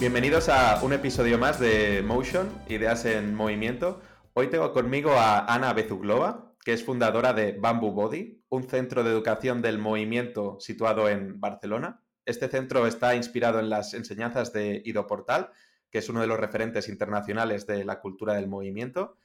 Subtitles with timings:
[0.00, 4.00] Bienvenidos a un episodio más de Motion, Ideas en Movimiento.
[4.32, 9.10] Hoy tengo conmigo a Ana Bezuglova, que es fundadora de Bamboo Body, un centro de
[9.10, 12.02] educación del movimiento situado en Barcelona.
[12.24, 15.50] Este centro está inspirado en las enseñanzas de Ido Portal,
[15.90, 19.18] que es uno de los referentes internacionales de la cultura del movimiento.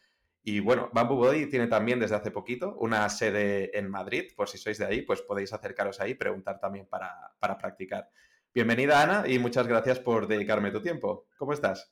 [0.44, 4.26] Y bueno, Bamboo Body tiene también desde hace poquito una sede en Madrid.
[4.36, 8.10] Por si sois de ahí, pues podéis acercaros ahí y preguntar también para, para practicar.
[8.56, 11.28] Bienvenida, Ana, y muchas gracias por dedicarme tu tiempo.
[11.38, 11.92] ¿Cómo estás?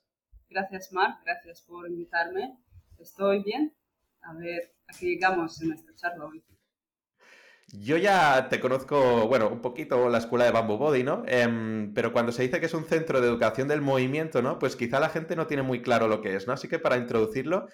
[0.49, 1.17] Gracias, Marc.
[1.25, 2.57] Gracias por invitarme.
[2.97, 3.75] Estoy bien.
[4.21, 6.41] A ver, aquí llegamos en esta charla hoy.
[7.67, 11.23] Yo ya te conozco, bueno, un poquito la escuela de Bamboo Body, ¿no?
[11.27, 14.57] Em, pero cuando se dice que es un centro de educación del movimiento, ¿no?
[14.57, 16.53] Pues quizá la gente no tiene muy claro lo que es, ¿no?
[16.53, 17.67] Así que para introducirlo,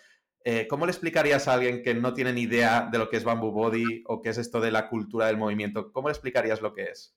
[0.43, 3.23] eh, ¿cómo le explicarías a alguien que no tiene ni idea de lo que es
[3.23, 5.91] Bamboo Body o qué es esto de la cultura del movimiento?
[5.91, 7.15] ¿Cómo le explicarías lo que es?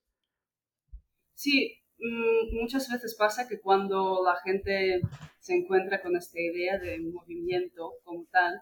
[1.35, 5.01] Sí, mm, muchas veces pasa que cuando la gente
[5.39, 8.55] se encuentra con esta idea de movimiento como tal,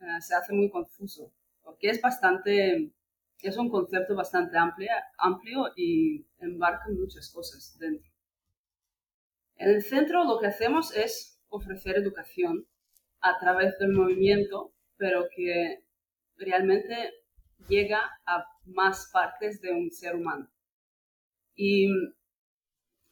[0.00, 2.92] eh, se hace muy confuso, porque es bastante,
[3.40, 8.10] es un concepto bastante amplio, amplio y embarca muchas cosas dentro.
[9.56, 12.66] En el centro lo que hacemos es ofrecer educación
[13.20, 15.84] a través del movimiento, pero que
[16.36, 17.12] realmente
[17.68, 20.48] llega a más partes de un ser humano.
[21.56, 21.88] Y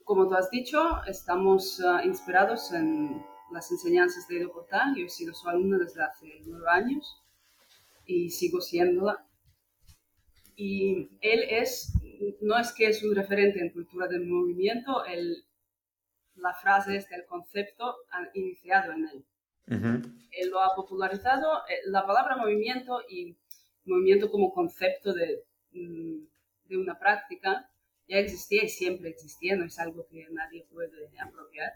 [0.05, 4.95] como tú has dicho, estamos uh, inspirados en las enseñanzas de Edo Portal.
[4.95, 7.23] Yo he sido su alumna desde hace nueve años
[8.05, 9.27] y sigo siéndola.
[10.57, 11.92] Y él es,
[12.42, 15.45] no es que es un referente en cultura del movimiento, el,
[16.36, 19.24] la frase es el concepto ha iniciado en él.
[19.67, 23.35] Él lo ha popularizado, eh, la palabra movimiento y
[23.86, 25.42] movimiento como concepto de,
[25.73, 26.24] mm,
[26.67, 27.70] de una práctica
[28.09, 31.73] ya existía y siempre existía, no es algo que nadie puede apropiar.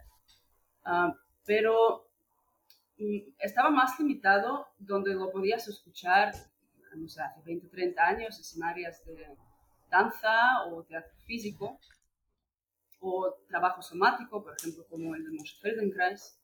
[0.83, 1.13] Ah,
[1.45, 2.07] pero
[2.97, 6.33] mm, estaba más limitado donde lo podías escuchar,
[6.95, 9.37] no sé, hace 20 o 30 años, en áreas de
[9.89, 11.79] danza o teatro físico
[12.99, 16.37] o trabajo somático, por ejemplo, como el de Moshe Feldenkrais.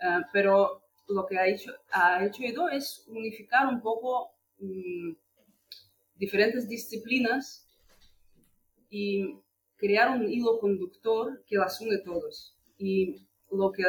[0.00, 5.12] Ah, pero lo que ha hecho, ha hecho Edo es unificar un poco mm,
[6.16, 7.66] diferentes disciplinas
[8.94, 9.40] y
[9.78, 12.54] crear un hilo conductor que las une todos.
[12.76, 13.84] Y lo que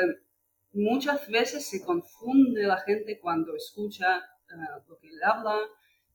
[0.71, 5.59] muchas veces se confunde la gente cuando escucha eh, lo que él habla,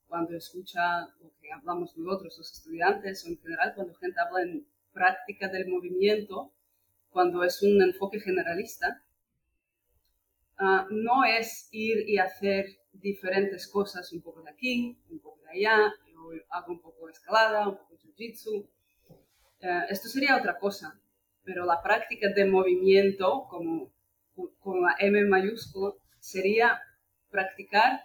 [0.07, 4.65] cuando escucha lo que hablamos nosotros, los estudiantes, o en general cuando gente habla en
[4.91, 6.51] práctica del movimiento,
[7.11, 9.03] cuando es un enfoque generalista,
[10.57, 15.51] ah, no es ir y hacer diferentes cosas un poco de aquí, un poco de
[15.51, 18.67] allá, yo hago un poco de escalada, un poco de jiu-jitsu,
[19.61, 20.99] eh, esto sería otra cosa,
[21.43, 23.91] pero la práctica de movimiento, como
[24.59, 26.81] con la M mayúscula, sería
[27.29, 28.01] practicar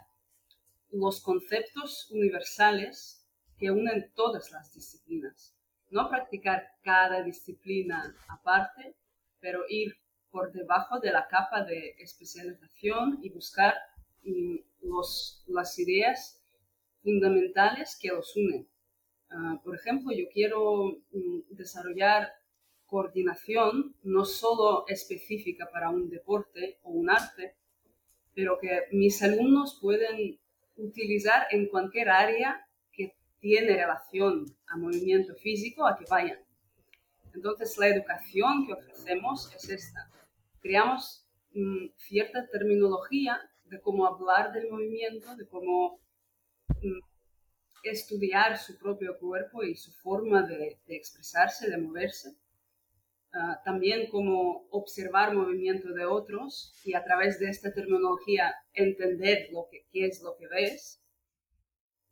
[0.91, 3.25] los conceptos universales
[3.59, 5.55] que unen todas las disciplinas.
[5.91, 8.97] No practicar cada disciplina aparte,
[9.41, 9.95] pero ir
[10.31, 13.75] por debajo de la capa de especialización y buscar
[14.25, 14.57] mm,
[15.47, 16.41] las ideas
[17.03, 18.67] fundamentales que los unen.
[19.31, 22.33] Ah, por ejemplo, yo quiero mm, desarrollar
[22.87, 27.57] coordinación no solo específica para un deporte o un arte,
[28.35, 30.39] pero que mis alumnos pueden
[30.77, 36.39] utilizar en cualquier área que tiene relación a movimiento físico a que vayan.
[37.35, 40.09] Entonces, la educación que ofrecemos es esta.
[40.61, 45.99] Creamos mm, cierta terminología de cómo hablar del movimiento, de cómo
[46.81, 47.14] mm,
[47.85, 52.37] estudiar su propio cuerpo y su forma de, expresarse, de moverse.
[53.33, 59.67] Ah, también como observar movimiento de otros y a través de esta terminología entender lo
[59.71, 61.03] que, qué es lo que ves.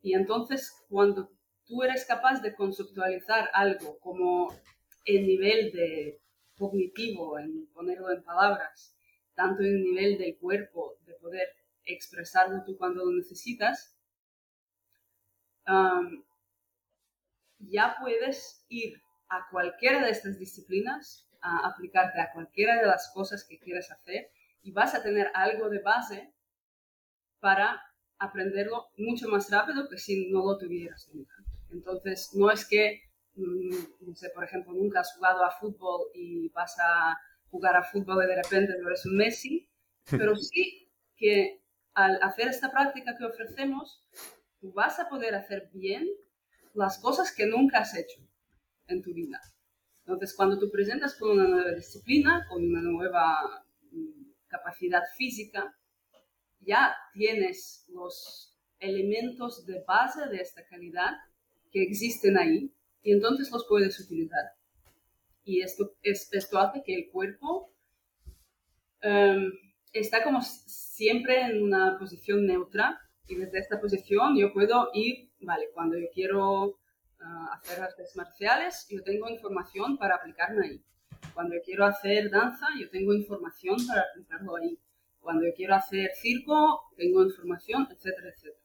[0.01, 1.31] Y entonces cuando
[1.65, 4.53] tú eres capaz de conceptualizar algo como
[5.05, 6.21] el nivel de
[6.57, 8.97] cognitivo, en ponerlo en palabras,
[9.35, 11.49] tanto el nivel del cuerpo, de poder
[11.85, 13.97] expresarlo tú cuando lo necesitas,
[17.59, 23.45] ya puedes ir a cualquiera de estas disciplinas a aplicarte a cualquiera de las cosas
[23.45, 24.31] que quieres hacer
[24.63, 26.33] y vas a tener algo de base
[27.41, 27.83] para
[28.19, 31.35] aprenderlo mucho más rápido que si no lo tuvieras nunca.
[31.71, 33.03] Entonces, no es que,
[33.35, 37.19] mm, no sé, por ejemplo, nunca has jugado a fútbol y vas a
[37.51, 39.69] jugar a fútbol y de repente no eres un Messi,
[40.11, 41.63] pero sí que
[41.95, 44.05] al hacer esta práctica que ofrecemos,
[44.63, 46.09] tú vas a poder hacer bien
[46.73, 48.23] las cosas que nunca has hecho
[48.87, 49.41] en tu vida.
[50.07, 55.77] Entonces, cuando tú presentas con una nueva disciplina, con una nueva mm, capacidad física,
[56.61, 61.11] ya tienes los elementos de base de esta calidad
[61.73, 62.73] que existen ahí
[63.03, 64.45] y entonces los puedes utilizar.
[65.45, 67.75] Y esto, esto hace que el cuerpo
[69.03, 69.51] um,
[69.93, 75.67] está como siempre en una posición neutra y desde esta posición yo puedo ir, vale,
[75.75, 76.79] cuando yo quiero
[77.21, 80.85] ah, hacer artes marciales, yo tengo información para aplicarme ahí.
[81.35, 84.79] Cuando yo quiero hacer danza, yo tengo información para aplicarlo ahí.
[85.21, 88.63] Cuando yo quiero hacer circo, tengo información, etcétera, etcétera.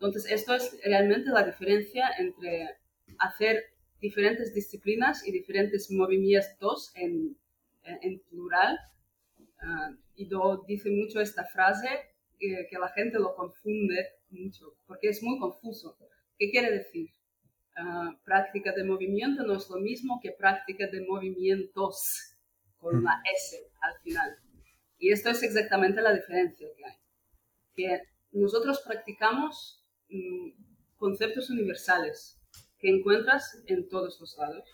[0.00, 2.78] Entonces, esto es realmente la diferencia entre
[3.18, 3.64] hacer
[4.00, 7.36] diferentes disciplinas y diferentes movimientos en,
[7.82, 8.78] en plural.
[9.60, 10.28] Uh, y
[10.68, 11.88] dice mucho esta frase
[12.38, 15.96] que, la gente lo confunde mucho, porque es muy confuso.
[16.38, 17.10] ¿Qué quiere decir?
[17.76, 22.36] Ah, práctica de movimiento no es lo mismo que práctica de movimientos,
[22.78, 24.36] con una S al final.
[24.98, 26.96] Y esto es exactamente la diferencia que hay.
[27.74, 28.02] Que
[28.32, 30.50] nosotros practicamos mm,
[30.96, 32.40] conceptos universales
[32.78, 34.68] que encuentras en todos los lados.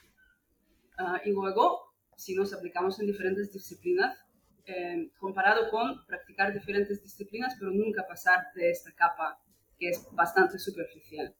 [0.98, 1.80] Ah, y luego,
[2.16, 4.23] si nos aplicamos en diferentes disciplinas,
[4.66, 9.38] eh, comparado con practicar diferentes disciplinas, pero nunca pasar de esta capa
[9.78, 11.34] que es bastante superficial.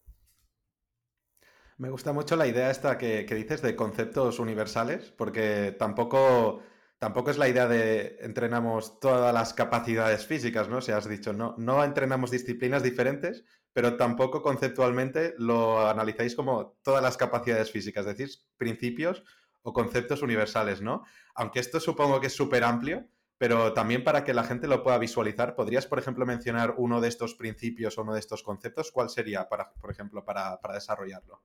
[1.78, 6.62] Me gusta mucho la idea esta que, dices de conceptos universales, porque tampoco,
[6.98, 10.80] tampoco es la idea de entrenamos todas las capacidades físicas, ¿no?
[10.80, 17.02] Si has dicho, no, no entrenamos disciplinas diferentes, pero tampoco conceptualmente lo analizáis como todas
[17.02, 19.24] las capacidades físicas, es decir, principios
[19.62, 21.02] o conceptos universales, ¿no?
[21.34, 23.08] Aunque esto supongo que es súper amplio,
[23.44, 27.08] pero también para que la gente lo pueda visualizar, ¿podrías, por ejemplo, mencionar uno de
[27.08, 28.90] estos principios o uno de estos conceptos?
[28.90, 31.42] ¿Cuál sería, para, por ejemplo, para, desarrollarlo?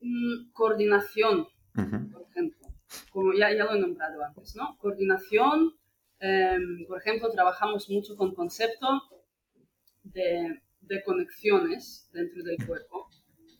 [0.00, 2.68] Mm, coordinación, por ejemplo,
[3.10, 4.78] como ya, ya, lo he nombrado antes, ¿no?
[4.78, 5.74] Coordinación,
[6.20, 8.86] em, por ejemplo, trabajamos mucho con concepto
[10.04, 13.08] de, de conexiones dentro del cuerpo,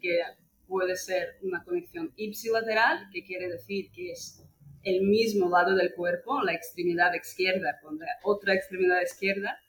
[0.01, 0.21] que
[0.69, 4.45] puede ser una conexión ipsilateral, que quiere decir que es
[4.85, 9.61] el mismo lado del cuerpo, la extremidad izquierda con la otra extremidad izquierda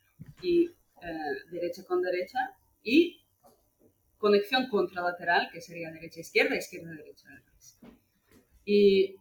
[0.41, 0.69] y
[1.01, 2.39] eh, derecha con derecha,
[2.81, 3.21] y
[4.17, 7.27] conexión contralateral, que sería derecha-izquierda, izquierda-derecha.
[8.63, 9.17] Y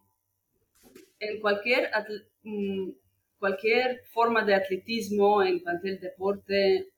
[1.18, 1.90] en cualquier,
[2.44, 2.90] mm,
[3.38, 6.88] cualquier forma de atletismo, en cualquier deporte, eh,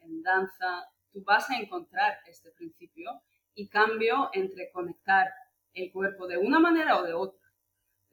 [0.00, 3.22] en danza, tú vas a encontrar este principio
[3.54, 5.28] y cambio entre conectar
[5.74, 7.41] el cuerpo de una manera o de otra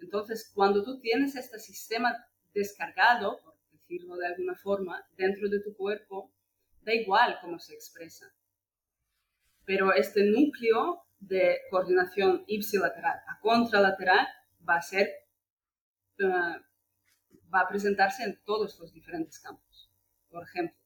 [0.02, 2.16] entonces, cuando tú tienes este sistema
[2.54, 6.32] descargado, por decirlo de alguna forma, dentro de tu cuerpo,
[6.82, 8.34] da igual cómo se expresa.
[9.66, 14.28] Pero este núcleo de coordinación ipsilateral a contralateral
[14.68, 15.08] va a ser,
[16.20, 16.56] eh,
[17.54, 19.92] va a presentarse en todos los diferentes campos.
[20.30, 20.78] Por ejemplo,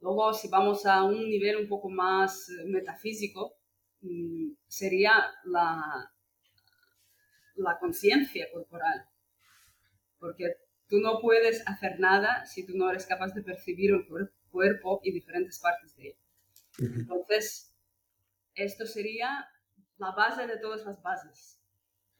[0.00, 3.54] luego si vamos a un nivel un poco más eh, metafísico,
[4.00, 5.12] mm, sería
[5.44, 6.12] la,
[7.62, 9.06] la conciencia corporal.
[10.18, 10.54] Porque
[10.88, 14.06] tú no puedes hacer nada si tú no eres capaz de percibir el
[14.50, 16.16] cuerpo y diferentes partes de él.
[16.78, 17.74] Entonces,
[18.54, 19.48] esto sería
[19.98, 21.60] la base de todas las bases,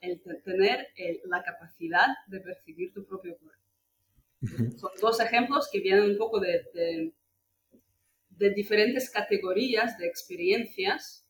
[0.00, 0.88] el tener
[1.24, 3.58] la capacidad de percibir tu propio cuerpo.
[4.78, 7.14] Son dos ejemplos que vienen un poco de, de,
[8.30, 11.27] de diferentes categorías de experiencias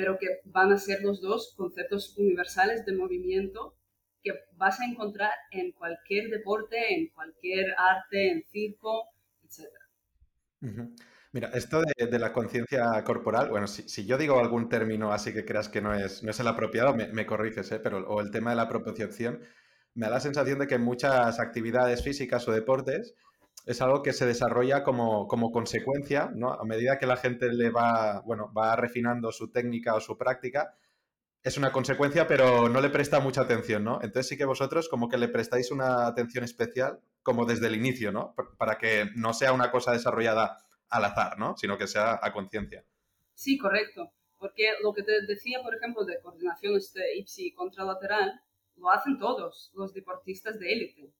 [0.00, 3.76] pero que van a ser los dos conceptos universales de movimiento
[4.22, 9.08] que vas a encontrar en cualquier deporte, en cualquier arte, en circo,
[9.44, 9.68] etc.
[11.32, 15.68] Mira, esto de, la conciencia corporal, bueno, si, yo digo algún término así que creas
[15.68, 17.78] que no es, el apropiado, me, me corriges, ¿eh?
[17.78, 19.40] pero o el tema de la propiocepción,
[19.94, 23.14] me da la sensación de que en muchas actividades físicas o deportes
[23.66, 26.52] es algo que se desarrolla como, consecuencia, ¿no?
[26.52, 30.74] A medida que la gente le va, bueno, va refinando su técnica o su práctica,
[31.42, 34.00] es una consecuencia, pero no le presta mucha atención, ¿no?
[34.02, 38.12] Entonces sí que vosotros como que le prestáis una atención especial como desde el inicio,
[38.12, 38.34] ¿no?
[38.58, 41.56] Para que no sea una cosa desarrollada al azar, ¿no?
[41.56, 42.84] Sino que sea a conciencia.
[43.34, 44.12] Sí, correcto.
[44.38, 48.40] Porque lo que te decía, por ejemplo, de coordinación este IPSI contralateral,
[48.76, 51.12] lo hacen todos los deportistas de élite.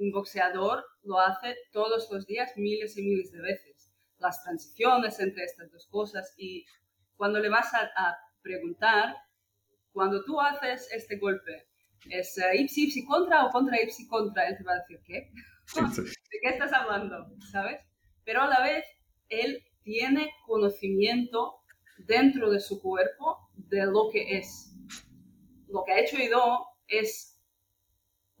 [0.00, 3.92] Un boxeador lo hace todos los días miles y miles de veces.
[4.16, 6.64] Las transiciones entre estas dos cosas y
[7.16, 9.14] cuando le vas a, preguntar,
[9.92, 11.66] cuando tú haces este golpe,
[12.08, 14.48] ¿es uh, ipsi ipsi contra o contra ipsi contra?
[14.48, 15.30] Él te va a decir, ¿qué?
[16.02, 17.26] ¿De qué estás hablando?
[17.52, 17.78] ¿Sabes?
[18.24, 18.86] Pero a la vez,
[19.28, 21.60] él tiene conocimiento
[21.98, 24.74] dentro de su cuerpo de lo que es.
[25.68, 27.38] Lo que ha hecho Ido es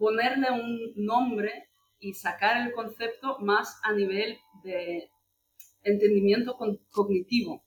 [0.00, 5.10] ponerle un nombre y sacar el concepto más a nivel de
[5.82, 6.56] entendimiento
[6.90, 7.62] cognitivo.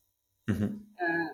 [0.48, 1.32] Eh,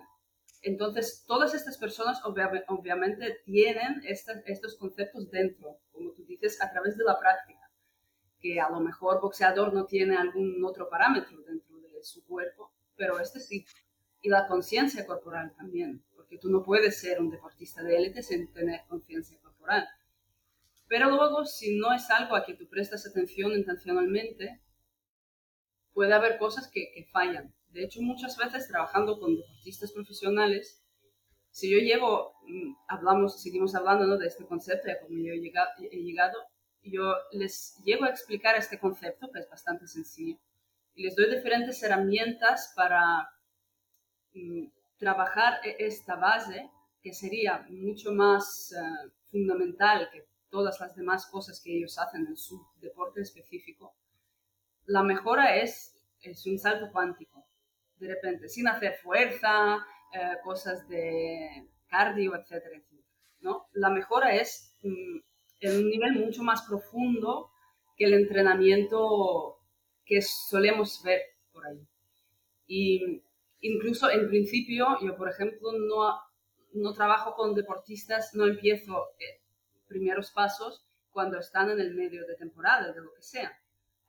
[0.60, 7.04] entonces, todas estas personas obviamente tienen estos conceptos dentro, como tú dices, a través de
[7.04, 7.70] la práctica,
[8.38, 13.18] que a lo mejor boxeador no tiene algún otro parámetro dentro de su cuerpo, pero
[13.18, 13.64] este sí.
[14.20, 18.52] Y la conciencia corporal también, porque tú no puedes ser un deportista de élite sin
[18.52, 19.88] tener conciencia corporal.
[20.90, 24.60] Pero luego, si no es algo a que tú prestas atención intencionalmente,
[25.92, 27.54] puede haber cosas que, que fallan.
[27.68, 30.82] De hecho, muchas veces trabajando con deportistas profesionales,
[31.52, 35.70] si yo llevo, mm, hablamos, seguimos hablando de este concepto, ya como yo he llegado,
[35.78, 36.36] he llegado,
[36.82, 40.40] yo les llego a explicar este concepto, que es bastante sencillo,
[40.96, 43.30] y les doy diferentes herramientas para
[44.34, 44.66] mm,
[44.98, 46.68] trabajar e-, esta base,
[47.00, 52.36] que sería mucho más eh, fundamental que todas las demás cosas que ellos hacen en
[52.36, 53.94] su deporte específico.
[54.86, 57.46] La mejora es, es un salto cuántico
[58.00, 63.08] de repente, sin hacer fuerza, eh, cosas de cardio, etcétera, etcétera.
[63.40, 63.66] ¿no?
[63.72, 65.18] La mejora es mm,
[65.60, 67.50] en un nivel mucho más profundo
[67.96, 69.58] que el entrenamiento
[70.04, 71.20] que solemos ver
[71.52, 71.86] por ahí.
[72.66, 73.22] Y
[73.60, 76.18] incluso en principio, yo por ejemplo no,
[76.72, 79.42] no trabajo con deportistas, no empiezo eh,
[79.90, 83.52] primeros pasos cuando están en el medio de temporada, de lo que sea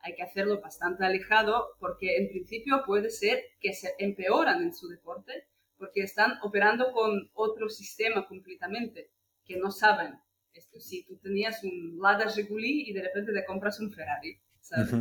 [0.04, 4.88] hay que hacerlo bastante alejado porque en principio puede ser que se empeoran en su
[4.88, 5.48] deporte
[5.78, 9.12] porque están operando con otro sistema completamente
[9.46, 10.20] que no saben.
[10.54, 14.92] Esto, si tú tenías un Lada Jiguli y de repente te compras un Ferrari, ¿sabes?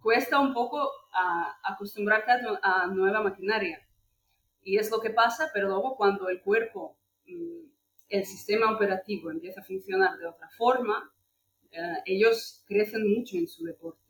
[0.00, 0.90] cuesta un poco
[1.62, 3.78] acostumbrarte a, nueva maquinaria.
[4.64, 7.71] Y es lo que pasa, pero luego cuando el cuerpo, mm,
[8.12, 11.10] el sistema operativo empieza a funcionar de otra forma,
[11.70, 14.00] eh, ellos crecen mucho en su deporte.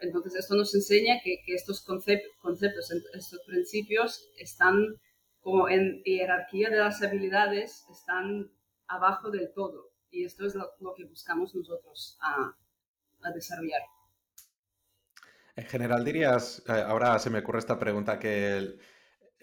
[0.00, 4.94] entonces, esto nos enseña que, estos conceptos, estos principios están
[5.40, 8.52] como en jerarquía de las habilidades, están
[8.86, 9.90] abajo del todo.
[10.10, 12.54] Y esto es lo, que buscamos nosotros a,
[13.34, 13.82] desarrollar.
[15.56, 18.78] En general dirías, eh, ahora se me ocurre esta pregunta, que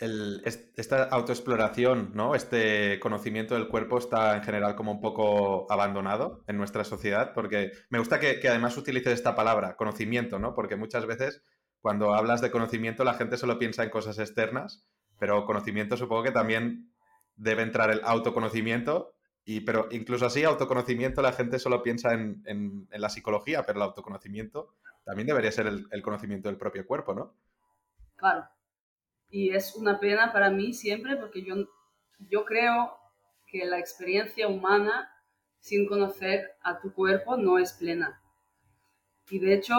[0.04, 2.36] esta autoexploración, ¿no?
[2.36, 7.72] Este conocimiento del cuerpo está en general como un poco abandonado en nuestra sociedad, porque
[7.90, 10.54] me gusta que, además utilices esta palabra, conocimiento, ¿no?
[10.54, 11.42] Porque muchas veces
[11.80, 14.88] cuando hablas de conocimiento la gente solo piensa en cosas externas,
[15.20, 16.92] pero conocimiento supongo que también
[17.36, 23.10] debe entrar el autoconocimiento, y, pero incluso así, autoconocimiento, la gente solo piensa en, la
[23.10, 27.36] psicología, pero el autoconocimiento también debería ser el, el conocimiento del propio cuerpo, ¿no?
[28.16, 28.48] Claro,
[29.34, 31.56] y es una pena para mí siempre porque yo,
[32.20, 32.96] yo creo
[33.48, 35.12] que la experiencia humana
[35.60, 38.22] sin conocer a tu cuerpo no es plena.
[39.32, 39.74] Y de hecho,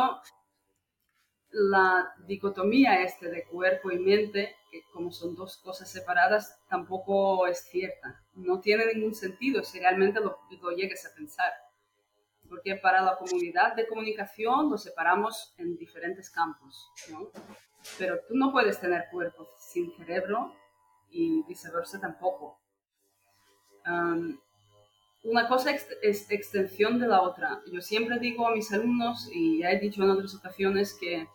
[1.51, 7.61] la dicotomía este de cuerpo y mente, que como son dos cosas separadas, tampoco es
[7.61, 8.25] cierta.
[8.35, 11.53] No tiene ningún sentido si realmente lo, lo llegues a pensar.
[12.49, 16.91] Porque para la comunidad de comunicación nos separamos en diferentes campos.
[17.99, 20.55] Pero tú no puedes tener cuerpo sin cerebro
[21.11, 22.59] y viceversa tampoco.
[25.25, 27.63] una cosa es extensión de la otra.
[27.73, 31.29] Yo siempre digo a mis alumnos, y ya he dicho en otras ocasiones, que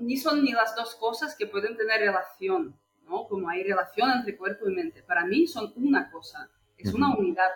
[0.00, 3.26] ni son ni las dos cosas que pueden tener relación, ¿no?
[3.26, 5.02] Como hay relación entre cuerpo y mente.
[5.02, 7.50] Para mí son una cosa, es una unidad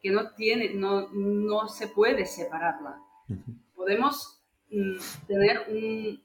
[0.00, 3.00] que no tiene, no, no se puede separarla.
[3.74, 6.22] Podemos mm, tener un,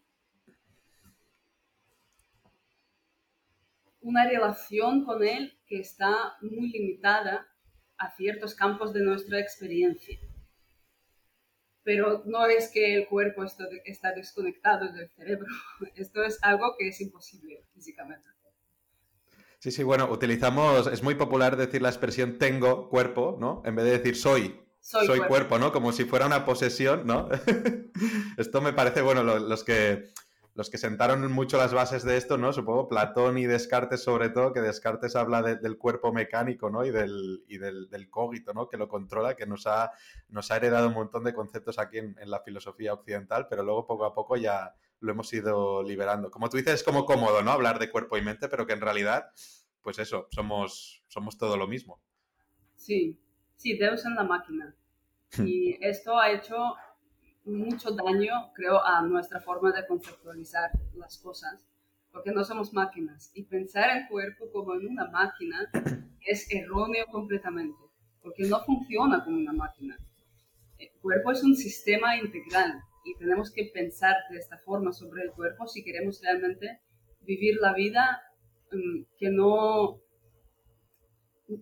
[4.03, 7.47] una relación con él que está muy limitada
[7.97, 10.19] a ciertos campos de nuestra experiencia.
[11.83, 15.47] Pero no es que el cuerpo está desconectado del cerebro,
[15.95, 18.29] esto es algo que es imposible físicamente.
[19.59, 23.61] Sí, sí, bueno, utilizamos, es muy popular decir la expresión tengo cuerpo, ¿no?
[23.63, 25.27] En vez de decir soy, soy, cuerpo.
[25.27, 25.59] cuerpo.
[25.59, 25.71] ¿no?
[25.71, 27.29] Como si fuera una posesión, ¿no?
[28.37, 30.11] Esto me parece, bueno, los que
[30.55, 32.53] los que sentaron mucho las bases de esto, ¿no?
[32.53, 36.85] Supongo Platón y Descartes sobre todo, que Descartes habla del cuerpo mecánico, ¿no?
[36.85, 38.69] Y del, y del, del, cogito, ¿no?
[38.69, 39.91] Que lo controla, que nos ha,
[40.29, 43.87] nos ha heredado un montón de conceptos aquí en, en la filosofía occidental, pero luego
[43.87, 46.29] poco a poco ya lo hemos ido liberando.
[46.29, 47.51] Como tú dices, es como cómodo, ¿no?
[47.51, 49.31] Hablar de cuerpo y mente, pero que en realidad,
[49.81, 51.99] pues eso, somos, somos todo lo mismo.
[52.75, 53.19] Sí,
[53.57, 54.75] sí, Deus en la máquina.
[55.39, 56.75] Y esto ha hecho
[57.45, 61.65] mucho daño, creo, a nuestra forma de conceptualizar las cosas,
[62.11, 63.31] porque no somos máquinas.
[63.33, 65.69] Y pensar el cuerpo como en una máquina
[66.25, 67.79] es erróneo completamente,
[68.21, 69.97] porque no funciona como una máquina.
[70.77, 75.31] El cuerpo es un sistema integral y tenemos que pensar de esta forma sobre el
[75.31, 76.79] cuerpo si queremos realmente
[77.21, 78.21] vivir la vida
[78.71, 80.02] mm, que no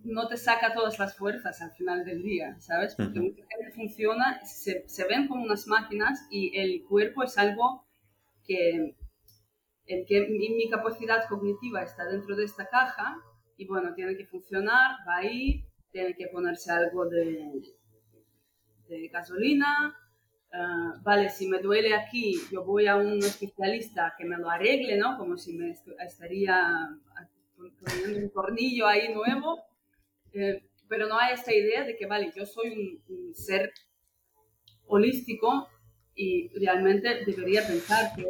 [0.04, 2.94] no te saca todas las fuerzas al final del día, ¿sabes?
[2.94, 7.86] Porque mucha gente funciona, se, se, ven como unas máquinas y el cuerpo es algo
[8.46, 8.96] que,
[9.86, 13.16] el que mi, mi, capacidad cognitiva está dentro de esta caja
[13.56, 17.62] y bueno, tiene que funcionar, va ahí, tiene que ponerse algo de,
[18.88, 19.96] de gasolina,
[20.52, 24.96] uh, vale, si me duele aquí, yo voy a un especialista que me lo arregle,
[24.96, 25.18] ¿no?
[25.18, 26.88] Como si me estaría
[27.80, 29.71] poniendo un tornillo ahí nuevo
[30.32, 33.72] eh, pero no hay esta idea de que, vale, yo soy un, ser
[34.86, 35.68] holístico
[36.14, 38.26] y realmente debería pensar que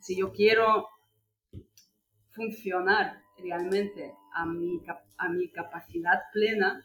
[0.00, 0.88] si yo quiero
[2.30, 4.80] funcionar realmente a mi,
[5.18, 6.82] a mi capacidad plena,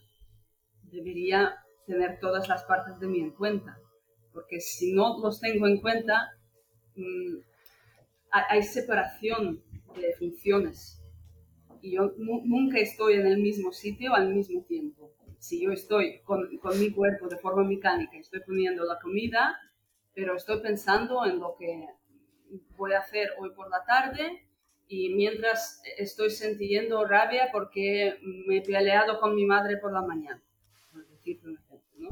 [0.83, 3.77] debería tener todas las partes de mí en cuenta.
[4.33, 6.29] Porque si no los tengo en cuenta,
[6.95, 7.37] mm,
[8.31, 9.63] hay separación
[9.95, 11.00] de funciones
[11.81, 15.11] y yo nunca estoy en el mismo sitio al mismo tiempo.
[15.39, 19.59] Si yo estoy con, con, mi cuerpo de forma mecánica, estoy poniendo la comida,
[20.13, 21.87] pero estoy pensando en lo que
[22.77, 24.47] voy a hacer hoy por la tarde
[24.87, 30.41] y mientras estoy sintiendo rabia porque me he peleado con mi madre por la mañana,
[30.91, 32.09] por un ejemplo, ¿no?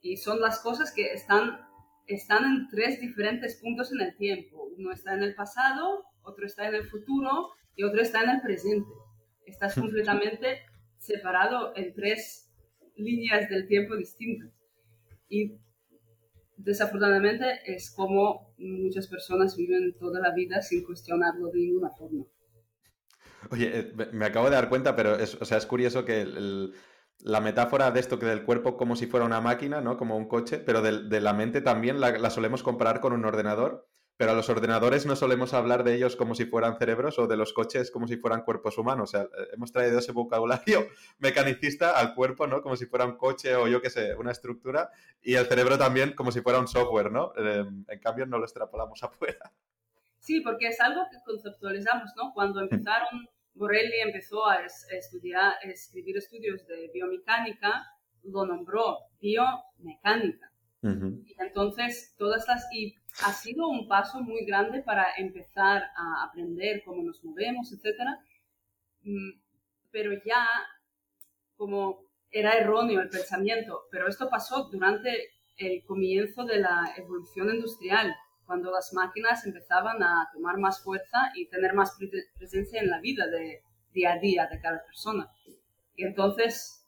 [0.00, 1.60] Y son las cosas que están,
[2.06, 4.68] están en tres diferentes puntos en el tiempo.
[4.78, 8.40] Uno está en el pasado, otro está en el futuro y otro está en el
[8.40, 8.90] presente.
[9.44, 10.62] Estás completamente
[10.98, 12.50] separado en tres
[12.96, 14.50] líneas del tiempo distintas.
[15.28, 15.58] Y
[16.56, 22.24] desafortunadamente es como muchas personas viven toda la vida sin cuestionarlo de ninguna forma.
[23.50, 26.74] Oye, eh, me acabo de dar cuenta, pero es, o sea, es curioso que el,
[27.20, 29.96] la metáfora de esto que del cuerpo como si fuera una máquina, ¿no?
[29.96, 33.24] Como un coche, pero de, de la mente también la, la, solemos comparar con un
[33.24, 33.86] ordenador.
[34.16, 37.36] Pero a los ordenadores no solemos hablar de ellos como si fueran cerebros o de
[37.36, 39.10] los coches como si fueran cuerpos humanos.
[39.10, 40.86] O sea, eh, hemos traído ese vocabulario
[41.18, 42.62] mecanicista al cuerpo, ¿no?
[42.62, 44.90] Como si fuera un coche o yo qué sé, una estructura.
[45.20, 47.32] Y el cerebro también como si fuera un software, ¿no?
[47.36, 49.52] Em, en cambio, no lo extrapolamos afuera.
[50.18, 52.32] Sí, porque es algo que conceptualizamos, ¿no?
[52.34, 54.58] Cuando empezaron, Borelli empezó a,
[54.90, 57.84] estudiar, a escribir estudios de biomecánica,
[58.24, 60.50] lo nombró biomecánica.
[60.82, 62.64] Y entonces, todas las...
[62.72, 68.00] Y ha sido un paso muy grande para empezar a aprender cómo nos movemos, etc.
[69.02, 69.40] Mm,
[69.90, 70.46] pero ya,
[71.56, 78.14] como era erróneo el pensamiento, pero esto pasó durante el comienzo de la evolución industrial,
[78.44, 81.96] cuando las máquinas empezaban a tomar más fuerza y tener más
[82.38, 85.30] presencia en la vida de día a día de cada persona.
[85.96, 86.86] Y entonces,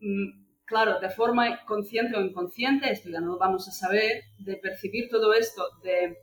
[0.00, 4.56] mm, claro, de forma consciente o inconsciente, esto ya no lo vamos a saber, de
[4.56, 6.16] percibir todo esto, de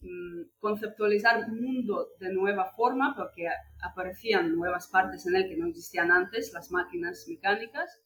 [0.00, 3.48] mm, conceptualizar un mundo de nueva forma, porque
[3.82, 8.00] aparecían nuevas partes en él que no existían antes, las máquinas mecánicas.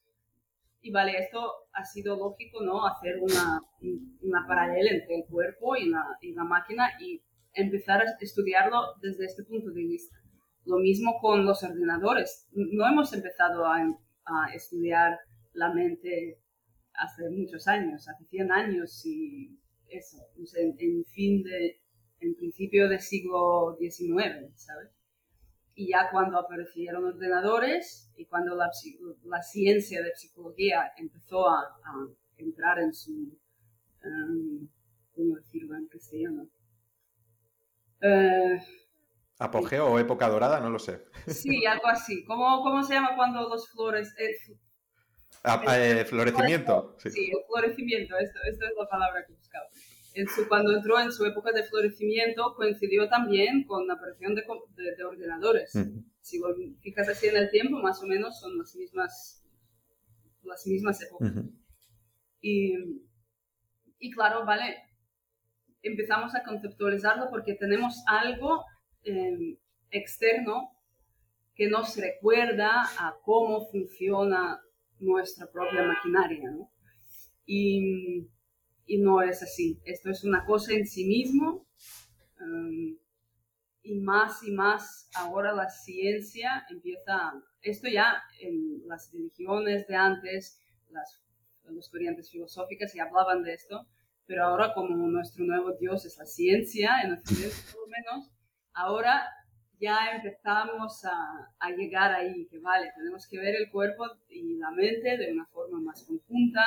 [0.82, 2.86] Y vale, esto ha sido lógico, ¿no?
[2.86, 7.20] Hacer una, paralela entre el cuerpo y la, máquina y
[7.54, 10.16] empezar a estudiarlo desde este punto de vista.
[10.64, 12.48] Lo mismo con los ordenadores.
[12.52, 13.82] No hemos empezado a
[14.54, 15.18] estudiar
[15.56, 16.38] la mente
[16.94, 20.18] hace muchos años, hace 100 años y eso,
[20.56, 21.80] en, fin de,
[22.20, 24.90] en principio del siglo XIX, ¿sabes?
[25.74, 28.70] Y ya cuando aparecieron ordenadores y cuando la,
[29.24, 34.68] la ciencia de psicología empezó a, a entrar en su, um,
[35.14, 36.48] ¿cómo decirlo en castellano?
[38.02, 38.58] Uh,
[39.38, 40.60] ¿Apogeo o época dorada?
[40.60, 41.04] No lo sé.
[41.26, 42.24] Sí, algo así.
[42.24, 44.34] ¿Cómo, cómo se llama cuando los flores, eh,
[45.42, 46.96] Ah, eh, florecimiento.
[46.98, 47.30] Sí.
[47.30, 49.66] el florecimiento, esta, es la palabra que buscaba.
[50.14, 54.44] En su, cuando entró en su época de florecimiento, coincidió también con la aparición de,
[54.96, 55.72] de, ordenadores.
[56.20, 56.48] Si lo
[56.80, 59.44] fijas así en el tiempo, más o menos son las mismas,
[60.42, 61.32] las mismas épocas.
[62.40, 62.74] y,
[63.98, 64.76] y claro, vale,
[65.82, 68.64] empezamos a conceptualizarlo porque tenemos algo
[69.04, 69.56] em,
[69.90, 70.72] externo
[71.54, 74.60] que nos recuerda a cómo funciona
[74.98, 76.70] nuestra propia maquinaria, ¿no?
[77.44, 78.28] Y,
[78.86, 79.80] y, no es así.
[79.84, 81.66] Esto es una cosa en sí mismo.
[82.40, 82.98] Em,
[83.82, 87.32] y más y más ahora la ciencia empieza,
[87.62, 91.22] esto ya en las religiones de antes, las,
[91.64, 93.86] las corrientes filosóficas ya hablaban de esto,
[94.26, 98.30] pero ahora como nuestro nuevo Dios es la ciencia, en Occidente por lo menos,
[98.72, 99.24] ahora
[99.80, 104.70] ya empezamos a, a, llegar ahí, que vale, tenemos que ver el cuerpo y la
[104.70, 106.64] mente de una forma más conjunta,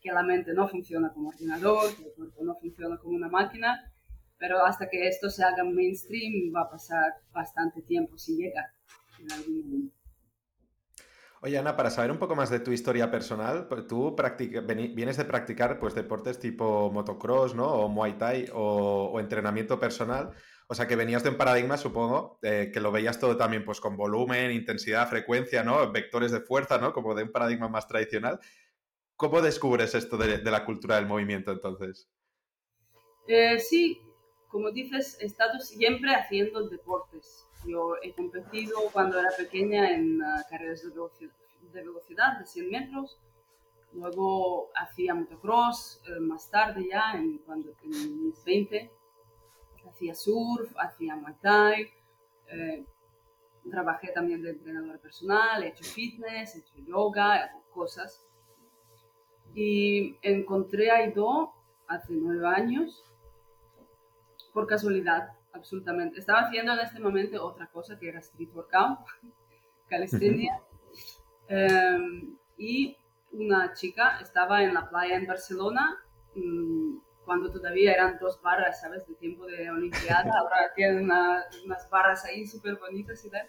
[0.00, 3.92] que la mente no funciona como ordenador, que el cuerpo no funciona como una máquina,
[4.38, 8.72] pero hasta que esto se haga mainstream va a pasar bastante tiempo si llega
[9.18, 10.00] en algún momento.
[11.42, 14.14] Oye, Ana, para saber un poco más de tu historia personal, pues, tú
[14.94, 17.66] vienes de practicar pues, deportes tipo motocross, ¿no?
[17.66, 20.32] O muay thai o, entrenamiento personal.
[20.70, 23.80] O sea, que venías de un paradigma, supongo, eh, que lo veías todo también pues,
[23.80, 25.90] con volumen, intensidad, frecuencia, ¿no?
[25.90, 26.92] Vectores de fuerza, ¿no?
[26.92, 28.38] Como de un paradigma más tradicional.
[29.16, 32.08] ¿Cómo descubres esto de, la cultura del movimiento entonces?
[33.26, 34.00] Eh, sí,
[34.46, 37.48] como dices, he estado siempre haciendo deportes.
[37.66, 41.32] Yo he competido cuando era pequeña en uh, carreras de velocidad,
[41.72, 43.18] de velocidad, de 100 metros.
[43.92, 48.99] Luego hacía motocross, eh, más tarde ya, en, cuando, en mis 20.
[49.88, 51.90] Hacía surf, hacía muay thai.
[52.48, 52.84] Eh,
[53.70, 58.24] trabajé también de entrenador personal, he hecho fitness, he hecho yoga, cosas.
[59.54, 61.52] Y encontré a Ido
[61.88, 63.04] hace nueve años
[64.52, 66.20] por casualidad, absolutamente.
[66.20, 68.98] Estaba haciendo en este momento otra cosa que era street workout,
[69.88, 70.60] calistenia,
[71.48, 72.96] em, y
[73.32, 75.98] una chica estaba en la playa en Barcelona
[76.34, 79.06] mm, cuando todavía eran dos barras, ¿sabes?
[79.06, 83.48] De tiempo de Olimpiada, ahora tienen unas barras ahí súper bonitas y tal.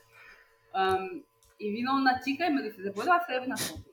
[0.74, 1.24] Em,
[1.58, 3.92] y vino una chica y me dice, ¿te puedo hacer una foto?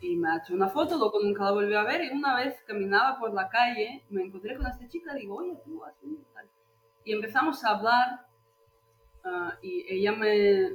[0.00, 2.62] y me ha hecho una foto, luego nunca la volví a ver y una vez
[2.66, 6.48] caminaba por la calle, me encontré con esta chica y digo, oye, tú, así, tal.
[7.04, 8.26] Y empezamos a hablar
[9.24, 10.70] uh, y ella me,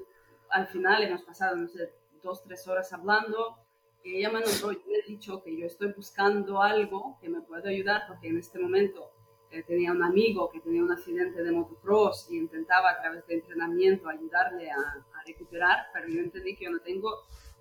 [0.50, 1.92] al final hemos pasado, no sé,
[2.22, 3.65] dos, tres horas hablando
[4.06, 7.70] ella me nombró, yo le he dicho que yo estoy buscando algo que me pueda
[7.70, 9.12] ayudar porque en este momento
[9.52, 13.36] eh, tenía un amigo que tenía un accidente de motocross y intentaba a través de
[13.36, 17.10] entrenamiento ayudarle a, a recuperar, pero yo entendí que yo no tengo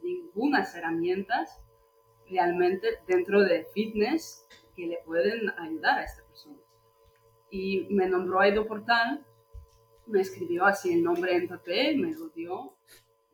[0.03, 1.61] ninguna herramientas
[2.29, 6.59] realmente dentro de fitness que le pueden ayudar a esta persona.
[7.51, 9.25] Y me nombró Aido Portal,
[10.07, 12.77] me escribió así el nombre en papel, me lo dio.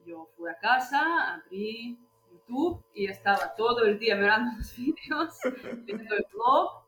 [0.05, 1.99] Yo fui a casa, abrí
[2.51, 5.39] YouTube y estaba todo el día mirando los vídeos,
[5.85, 6.81] viendo el blog.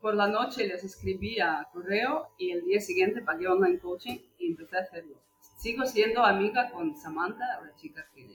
[0.00, 4.76] Por la noche les escribía correo y el día siguiente pagué online coaching y empecé
[4.76, 5.16] a hacerlo.
[5.40, 8.28] Sigo siendo amiga con Samantha, la chica que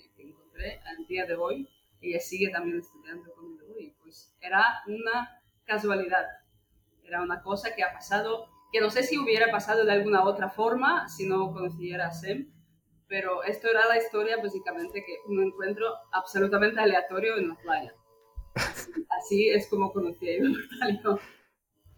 [0.85, 1.67] al día de hoy.
[2.01, 6.25] Ella sigue también estudiando conmigo y pues era una casualidad.
[7.05, 10.49] Era una cosa que ha pasado, que no sé si hubiera pasado de alguna otra
[10.49, 12.52] forma si no conociera a Sem,
[13.13, 17.93] pero esto era la historia básicamente que un encuentro absolutamente aleatorio en la playa.
[19.21, 21.19] Así, es como conocí a Ivo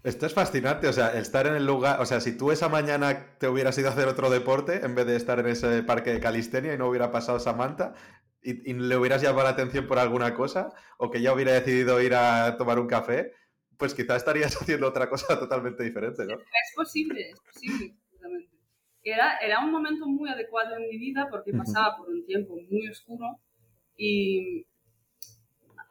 [0.03, 3.37] Esto es fascinante, o sea, estar en el lugar, o sea, si tú esa mañana
[3.37, 6.19] te hubieras ido a hacer otro deporte en vez de estar en ese parque de
[6.19, 7.93] calistenia y no hubiera pasado Samantha,
[8.41, 12.13] y, le hubieras llamado la atención por alguna cosa o que ya hubiera decidido ir
[12.13, 13.31] a tomar un café,
[13.77, 16.33] pues quizás estarías haciendo otra cosa totalmente diferente, ¿no?
[16.33, 17.95] Es posible, es posible,
[19.07, 22.89] Era, era un momento muy adecuado en mi vida porque pasaba por un tiempo muy
[22.89, 23.39] oscuro
[23.95, 24.65] y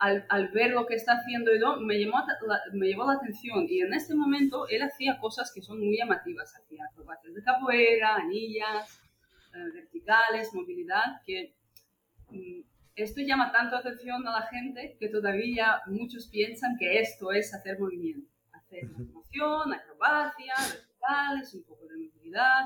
[0.00, 3.66] al, al, ver lo que está haciendo Edo, me, llamó la, me llevó la atención
[3.68, 8.16] y en este momento él hacía cosas que son muy llamativas, hacía acrobacias de capoeira,
[8.16, 9.00] anillas,
[9.54, 11.54] eh, verticales, movilidad, que
[12.96, 17.78] esto llama tanto atención a la gente que todavía muchos piensan que esto es hacer
[17.78, 22.64] movimiento, hacer moción, acrobacia, verticales, un poco de movilidad,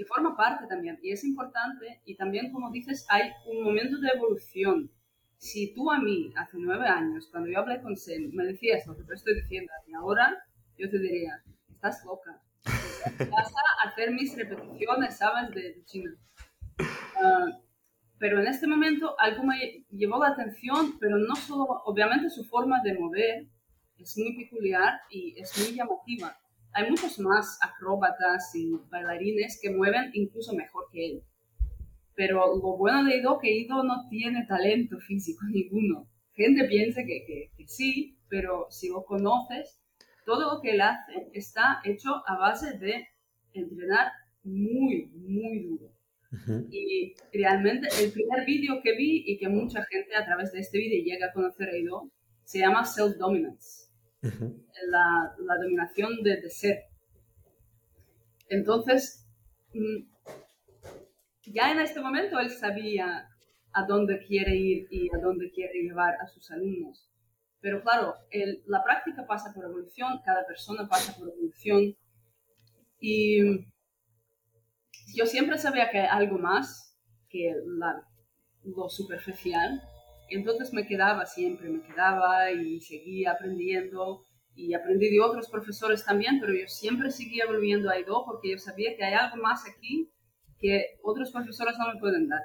[0.00, 4.08] que forma parte también y es importante y también como dices hay un momento de
[4.08, 4.90] evolución.
[5.36, 8.96] Si tú a mí hace nueve años, cuando yo hablé con Sen, me decías lo
[8.96, 10.42] que te estoy diciendo y ahora,
[10.78, 12.40] yo te diría, estás loca,
[13.30, 15.50] vas a hacer mis repeticiones, ¿sabes?
[15.50, 16.16] De, de China.
[17.22, 17.60] Ah,
[18.18, 22.80] pero en este momento algo me llevó la atención, pero no solo, obviamente su forma
[22.82, 23.46] de mover
[23.98, 26.38] es muy peculiar y es muy llamativa.
[26.72, 31.22] Hay muchos más acróbatas y bailarines que mueven incluso mejor que él.
[32.14, 36.08] Pero lo bueno de Ido que Ido no tiene talento físico ninguno.
[36.34, 39.80] Gente piensa que, que, que sí, pero si lo conoces,
[40.24, 43.06] todo lo que él hace está hecho a base de
[43.52, 44.12] entrenar
[44.44, 45.92] muy, muy duro.
[46.70, 50.78] Y realmente el primer vídeo que vi y que mucha gente a través de este
[50.78, 52.08] vídeo llega a conocer a Ido,
[52.44, 52.84] se llama
[54.22, 56.84] La, dominación de, ser.
[58.48, 59.26] Entonces,
[59.72, 60.10] mm,
[61.46, 63.28] ya en este momento él sabía
[63.72, 67.08] a dónde quiere ir y a dónde quiere llevar a sus alumnos.
[67.60, 68.14] Pero claro,
[68.66, 71.94] la práctica pasa por evolución, cada persona pasa por evolución.
[72.98, 73.66] Y
[75.14, 77.54] yo siempre sabía que algo más que
[78.64, 79.82] lo superficial.
[80.30, 84.26] Entonces me quedaba siempre, me quedaba y seguía aprendiendo.
[84.54, 88.58] Y aprendí de otros profesores también, pero yo siempre seguía volviendo a Ido porque yo
[88.58, 90.10] sabía que hay algo más aquí
[90.60, 92.42] que otros profesores no me pueden dar.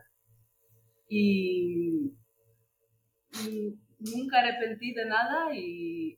[1.09, 2.13] Y,
[3.99, 6.17] nunca arrepentí de nada y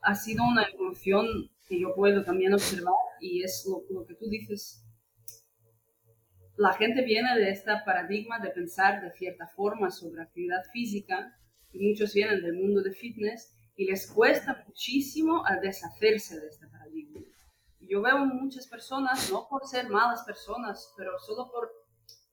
[0.00, 1.26] ha sido una evolución
[1.68, 4.82] que yo puedo también observar y es lo que tú dices.
[6.58, 11.32] La gente viene de este paradigma de pensar de cierta forma sobre actividad física
[11.72, 16.66] y muchos vienen del mundo de fitness y les cuesta muchísimo a deshacerse de este
[16.66, 17.20] paradigma.
[17.78, 21.70] Yo veo muchas personas, no por ser malas personas, pero solo por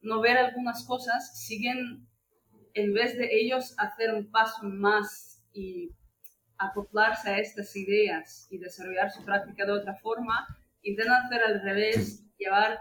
[0.01, 2.07] no ver algunas cosas, siguen,
[2.73, 5.91] en vez de ellos hacer un paso más y
[6.57, 10.47] acoplarse a estas ideas y desarrollar su práctica de otra forma,
[10.81, 12.79] intentan hacer al revés, llevar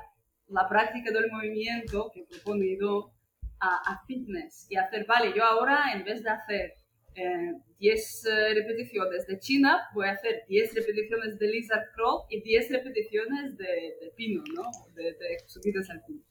[0.49, 3.13] la práctica del movimiento que he proponido
[3.61, 6.75] a, a fitness y hacer, vale, yo ahora en vez de hacer
[7.15, 12.43] 10 eh, eh, repeticiones de China, voy a hacer 10 repeticiones de lizard crawl y
[12.43, 14.65] 10 repeticiones de, pino, ¿no?
[14.95, 16.23] De, de subidas al pino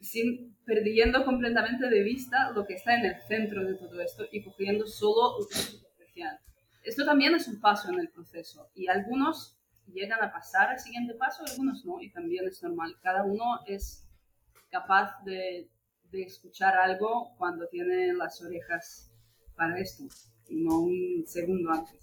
[0.00, 4.42] sin, perdiendo completamente de vista lo que está en el centro de todo esto y
[4.42, 6.38] cogiendo solo lo superficial.
[6.84, 9.56] Esto también es un paso en el proceso y algunos
[9.92, 12.96] llegan a pasar al siguiente paso, algunos no, y también es normal.
[13.02, 14.06] Cada uno es
[14.70, 15.68] capaz de,
[16.10, 19.10] de escuchar algo cuando tiene las orejas
[19.56, 20.04] para esto,
[20.48, 22.02] y no un segundo antes.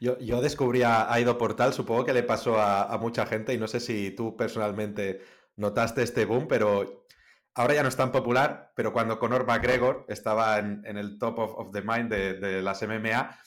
[0.00, 3.68] Yo, yo descubrí a Aido Portal, supongo que le pasó a, mucha gente y no
[3.68, 5.20] sé si tú personalmente
[5.56, 7.04] notaste este boom, pero
[7.54, 11.70] ahora ya no es tan popular, pero cuando Conor McGregor estaba en, el top of,
[11.72, 13.38] the mind de, las MMA,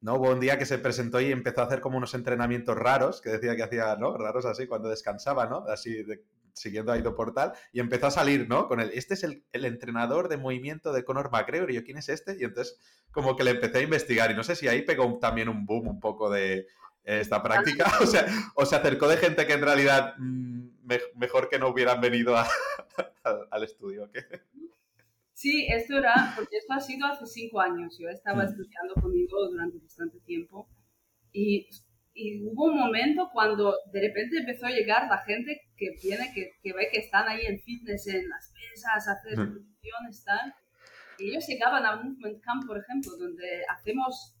[0.00, 0.14] ¿no?
[0.14, 3.30] Hubo un día que se presentó y empezó a hacer como unos entrenamientos raros, que
[3.30, 4.16] decía que hacía, ¿no?
[4.16, 5.64] Raros así, cuando descansaba, ¿no?
[5.68, 6.04] Así,
[6.52, 8.68] siguiendo a Ido Portal, y empezó a salir, ¿no?
[8.68, 11.98] Con él, este es el, el, entrenador de movimiento de Conor McGregor, y yo, ¿quién
[11.98, 12.36] es este?
[12.38, 12.78] Y entonces,
[13.10, 15.88] como que le empecé a investigar, y no sé si ahí pegó también un boom
[15.88, 16.66] un poco de
[17.04, 20.14] esta práctica, o sea, o se acercó de gente que en realidad...
[20.18, 20.70] Mmm,
[21.14, 22.34] mejor que no hubieran venido
[23.50, 24.10] al estudio.
[25.40, 27.96] Sí, esto era, porque esto ha sido hace cinco años.
[27.98, 30.68] Yo estaba estudiando conmigo durante bastante tiempo
[31.32, 31.66] y,
[32.12, 36.50] y, hubo un momento cuando de repente empezó a llegar la gente que viene, que,
[36.62, 40.54] que ve que están ahí en fitness, en las pesas, hacer repeticiones, tal.
[41.18, 44.36] Y ellos llegaban a Movement Camp, por ejemplo, donde hacemos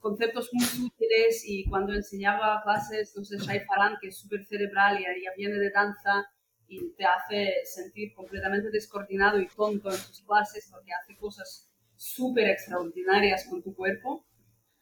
[0.00, 4.98] conceptos muy útiles y cuando enseñaba clases, no sé, Shai Faran, que es súper cerebral
[4.98, 6.26] y ya viene de danza
[6.70, 12.48] y te hace sentir completamente descoordinado y tonto en sus clases porque hace cosas súper
[12.48, 14.24] extraordinarias con tu cuerpo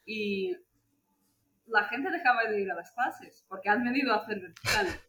[0.04, 0.54] y
[1.66, 5.00] la gente dejaba de ir a las clases porque han venido a hacer verticales.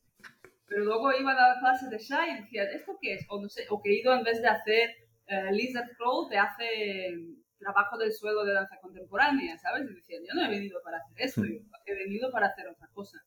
[0.68, 3.26] Pero luego iban a la clase de Shai y decían, ¿esto qué es?
[3.28, 4.90] O, no sé, o que ido en vez de hacer
[5.28, 7.14] uh, lizard crawl, te hace
[7.58, 9.90] trabajo del suelo de danza contemporánea, ¿sabes?
[9.90, 12.88] Y decían, yo no he venido para hacer esto, yo he venido para hacer otra
[12.94, 13.18] cosa.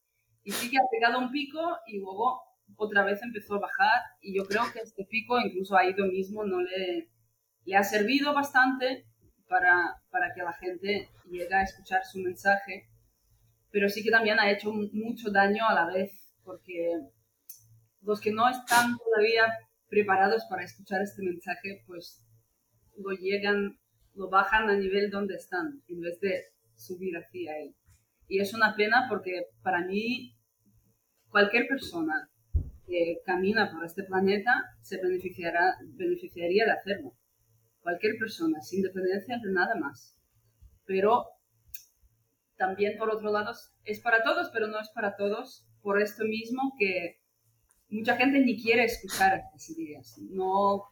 [0.42, 2.51] Y sí que ha pegado un pico y luego
[2.82, 6.44] otra vez empezó a bajar y yo creo que este pico incluso ha ido mismo
[6.44, 7.08] no le,
[7.64, 9.06] le ha servido bastante
[9.48, 12.88] para, para que la gente llegue a escuchar su mensaje,
[13.70, 16.90] pero sí que también ha hecho mucho daño a la vez, porque
[18.00, 19.44] los que no están todavía
[19.88, 22.24] preparados para escuchar este mensaje, pues
[22.96, 23.78] lo llegan
[24.14, 26.44] lo bajan a nivel donde están en vez de
[26.76, 27.74] subir hacia él.
[28.28, 30.36] Y es una pena porque para mí
[31.28, 32.30] cualquier persona
[33.24, 37.12] camina por este planeta se beneficiará, beneficiaría de hacerlo.
[37.80, 40.16] Cualquier persona, sin dependencia de nada más.
[40.84, 41.24] Pero
[42.56, 43.52] también, por otro lado,
[43.84, 47.20] es para todos, pero no es para todos, por esto mismo que
[47.88, 50.18] mucha gente ni quiere escuchar estas ideas.
[50.30, 50.91] No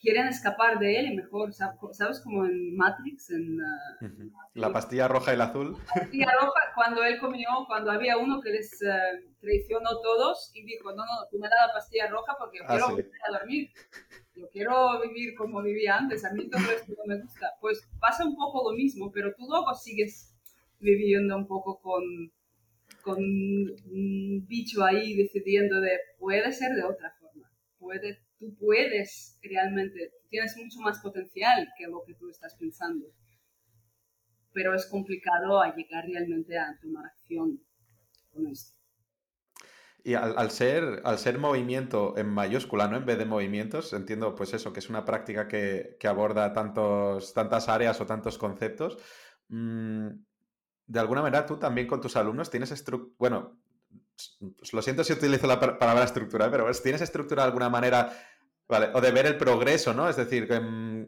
[0.00, 2.20] quieren escapar de él y mejor, ¿sabes?
[2.20, 3.60] Como en Matrix, en...
[3.60, 5.76] Uh, la pastilla roja y el azul.
[5.76, 10.64] La pastilla roja, cuando él comió, cuando había uno que les uh, traicionó todos y
[10.64, 13.10] dijo, no, no, tú me das la pastilla roja porque yo ah, quiero sí.
[13.26, 13.70] a dormir.
[14.34, 17.52] Yo quiero vivir como vivía antes, a mí todo esto no me gusta.
[17.60, 20.34] Pues pasa un poco lo mismo, pero tú luego sigues
[20.78, 22.02] viviendo un poco con,
[23.02, 30.12] con un bicho ahí decidiendo de puede ser de otra forma, puede, tú puedes realmente,
[30.28, 33.06] tienes mucho más potencial que lo que tú estás pensando,
[34.52, 37.60] pero es complicado a llegar realmente a tomar acción
[38.32, 38.76] con esto.
[40.02, 42.96] Y al, ser, al ser movimiento en mayúscula, ¿no?
[42.96, 47.68] En vez de movimientos, entiendo pues eso, que es una práctica que, aborda tantos, tantas
[47.68, 48.98] áreas o tantos conceptos.
[49.48, 50.10] Mm,
[50.86, 52.72] de alguna manera tú también con tus alumnos tienes
[53.18, 53.58] bueno,
[54.72, 58.12] lo siento si utilizo la palabra estructura, pero tienes estructura de alguna manera,
[58.68, 58.90] ¿vale?
[58.94, 60.08] O de ver el progreso, ¿no?
[60.08, 60.60] Es decir, que...
[60.60, 61.06] Mm,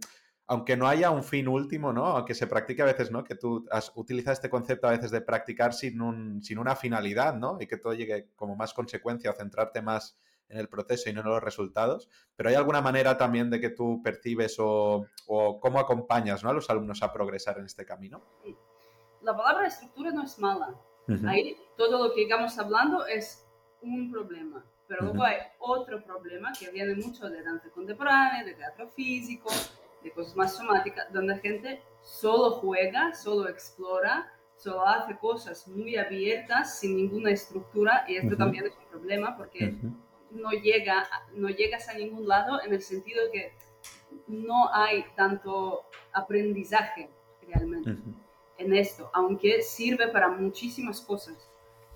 [0.51, 2.07] aunque no haya un fin último, ¿no?
[2.07, 3.23] Aunque se practique a veces, ¿no?
[3.23, 7.35] Que tú has utilizado este concepto a veces de practicar sin, un, sin una finalidad,
[7.35, 7.59] ¿no?
[7.61, 10.16] Y que todo llegue como más consecuencia o centrarte más
[10.49, 12.09] en el proceso y no en los resultados.
[12.35, 17.03] Pero hay alguna manera también de que tú percibes o, cómo acompañas a los alumnos
[17.03, 18.23] a progresar en este camino.
[19.21, 20.75] La palabra estructura no es mala.
[21.27, 23.47] Ahí todo lo que estamos hablando es
[23.81, 24.64] un problema.
[24.87, 29.51] Pero luego hay otro problema que viene mucho de danza contemporánea, de teatro físico,
[30.03, 35.97] de cosas más somáticas, donde la gente solo juega, solo explora, solo hace cosas muy
[35.97, 39.75] abiertas, sin ninguna estructura, y esto también es un problema porque
[40.31, 43.53] no, llega, no llegas a ningún lado en el sentido de que
[44.27, 47.11] no hay tanto aprendizaje
[47.47, 47.97] realmente
[48.59, 51.49] en esto, aunque sirve para muchísimas cosas.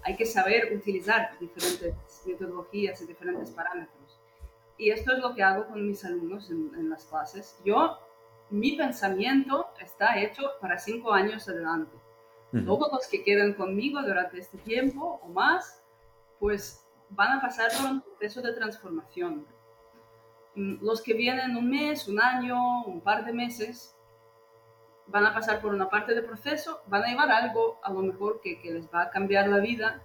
[0.04, 4.18] Hay que saber utilizar diferentes metodologías y diferentes parámetros.
[4.78, 7.56] Y esto es lo que hago con mis alumnos en, las clases.
[7.64, 7.98] Yo,
[8.50, 11.96] mi pensamiento está hecho para cinco años adelante.
[12.66, 15.82] Todos los que quedan conmigo durante este tiempo o más,
[16.38, 19.46] pues van a pasar por un proceso de transformación.
[20.54, 23.96] Mm, los que vienen un mes, un año, un par de meses,
[25.12, 28.40] van a pasar por una parte del proceso, van a llevar algo a lo mejor
[28.40, 30.02] que, que les va a cambiar la vida,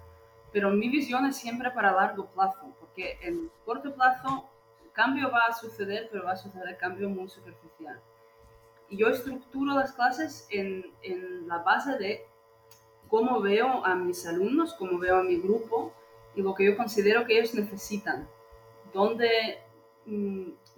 [0.51, 4.49] pero mi visión es siempre para largo plazo, porque en corto plazo
[4.97, 8.01] cambio va a suceder, pero va a suceder el cambio muy superficial.
[8.89, 12.25] Y yo estructuro las clases en, en la base de
[13.07, 15.93] cómo veo a mis alumnos, cómo veo a mi grupo
[16.35, 18.27] y lo que yo considero que ellos necesitan.
[18.91, 19.59] Dónde,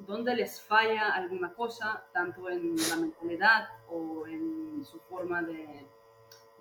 [0.05, 5.85] dónde les falla alguna cosa, tanto en la mentalidad o en su forma de,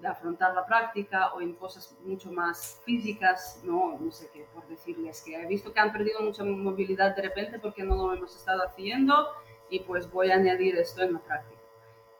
[0.00, 4.66] de afrontar la práctica o en cosas mucho más físicas, no, no sé qué, por
[4.68, 8.34] decirles que he visto que han perdido mucha movilidad de repente porque no lo hemos
[8.34, 9.28] estado haciendo
[9.70, 11.60] y pues voy a añadir esto en la práctica.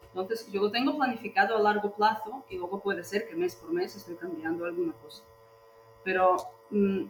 [0.08, 3.72] Entonces yo lo tengo planificado a largo plazo y luego puede ser que mes por
[3.72, 5.22] mes estoy cambiando alguna cosa.
[6.02, 6.36] Pero
[6.70, 7.04] mm,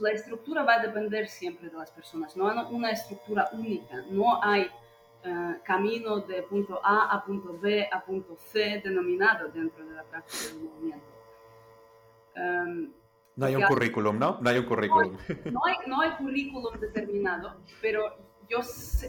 [0.00, 4.42] la estructura va a depender siempre de las personas, no hay una estructura única, no
[4.42, 4.70] hay
[5.24, 10.04] eh, camino de punto A a punto B a punto C denominado dentro de la
[10.04, 11.06] práctica del movimiento.
[12.34, 12.92] Em,
[13.34, 14.38] no hay un currículum, ¿no?
[14.40, 15.16] No hay un currículum.
[15.52, 18.16] No hay, no hay, currículum determinado, pero
[18.48, 18.60] yo,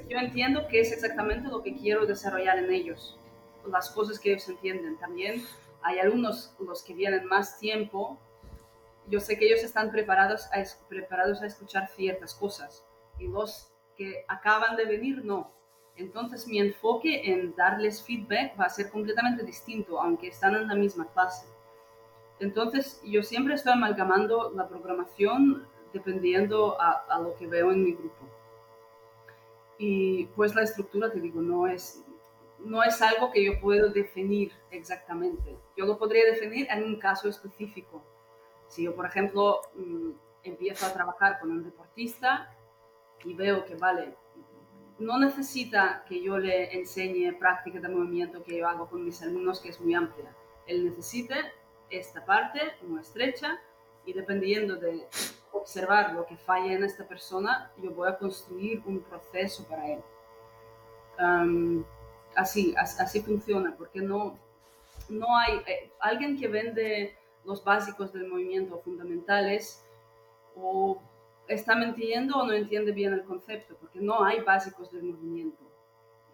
[0.09, 3.17] yo entiendo que es exactamente lo que quiero desarrollar en ellos,
[3.65, 4.97] las cosas que ellos entienden.
[4.97, 5.43] También
[5.81, 8.19] hay alumnos los que vienen más tiempo,
[9.09, 12.85] yo sé que ellos están preparados a, escuchar ciertas cosas
[13.17, 15.51] y los que acaban de venir no.
[15.95, 20.75] Entonces mi enfoque en darles feedback va a ser completamente distinto, aunque están en la
[20.75, 21.47] misma clase.
[22.39, 28.27] Entonces yo siempre estoy amalgamando la programación dependiendo a, lo que veo en mi grupo.
[29.79, 32.03] Y pues la estructura, te digo, no es,
[32.59, 35.55] no es algo que yo puedo definir exactamente.
[35.75, 38.03] Yo lo podría definir en un caso específico.
[38.67, 40.11] Si yo, por ejemplo, mm,
[40.43, 42.55] empiezo a trabajar con un deportista
[43.23, 44.15] y veo que, vale,
[44.99, 49.59] no necesita que yo le enseñe práctica de movimiento que yo hago con mis alumnos,
[49.59, 50.33] que es muy amplia.
[50.65, 51.35] Él necesita
[51.89, 53.59] esta parte muy estrecha
[54.05, 55.07] y dependiendo de
[55.51, 60.03] observar lo que falla en esta persona, yo voy a construir un proceso para él.
[62.35, 64.37] así, así, funciona, porque no,
[65.09, 67.16] no hay eh, alguien que vende
[67.47, 69.81] los básicos del movimiento fundamentales
[70.53, 71.01] o
[71.47, 75.63] está mintiendo o no entiende bien el concepto, porque no hay básicos del movimiento.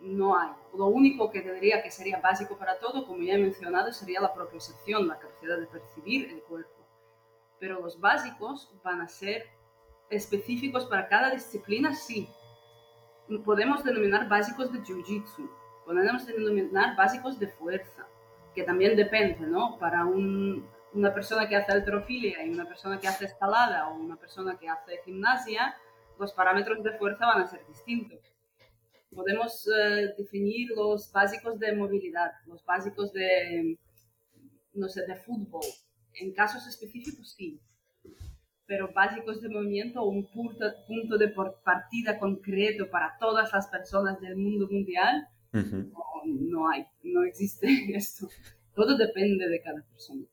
[0.01, 0.49] No hay.
[0.75, 4.33] Lo único que tendría que sería básico para todo, como ya he mencionado, sería la
[4.33, 6.83] propiocepción, la capacidad de percibir el cuerpo.
[7.59, 9.45] Pero los básicos van a ser
[10.09, 12.27] específicos para cada disciplina, sí.
[13.45, 15.47] Podemos denominar básicos de jiu-jitsu,
[15.85, 18.07] podemos denominar básicos de fuerza,
[18.55, 19.77] que también depende, ¿no?
[19.77, 24.15] Para un, una persona que hace alterofilia y una persona que hace escalada o una
[24.15, 25.75] persona que hace gimnasia,
[26.19, 28.19] los parámetros de fuerza van a ser distintos.
[29.13, 33.77] Podemos eh, definir los básicos de movilidad, los básicos de,
[34.73, 35.65] no sé, de fútbol.
[36.15, 37.59] En casos específicos sí,
[38.65, 41.33] pero básicos de movimiento, un punto, punto de
[41.63, 45.27] partida concreto para todas las personas del mundo mundial,
[46.25, 48.27] no, hay, no existe esto.
[48.73, 50.23] Todo depende de cada persona.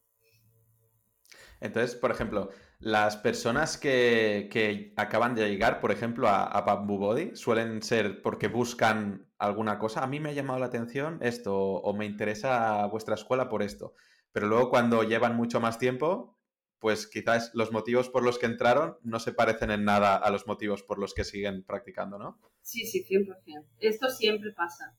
[1.61, 7.37] Entonces, por ejemplo, las personas que, acaban de llegar, por ejemplo, a, a, Bamboo Body,
[7.37, 10.03] suelen ser porque buscan alguna cosa.
[10.03, 13.95] A mí me ha llamado la atención esto o me interesa vuestra escuela por esto.
[14.33, 16.39] Pero luego cuando llevan mucho más tiempo,
[16.81, 20.47] pues quizás los motivos por los que entraron no se parecen en nada a los
[20.47, 22.41] motivos por los que siguen practicando, ¿no?
[22.63, 23.67] Sí, sí, 100%.
[23.79, 24.97] Esto siempre pasa.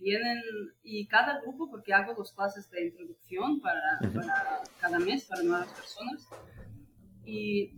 [0.00, 0.40] Vienen,
[0.82, 5.68] y cada grupo, porque hago dos clases de introducción para, para cada mes, para nuevas
[5.68, 6.26] personas,
[7.24, 7.72] y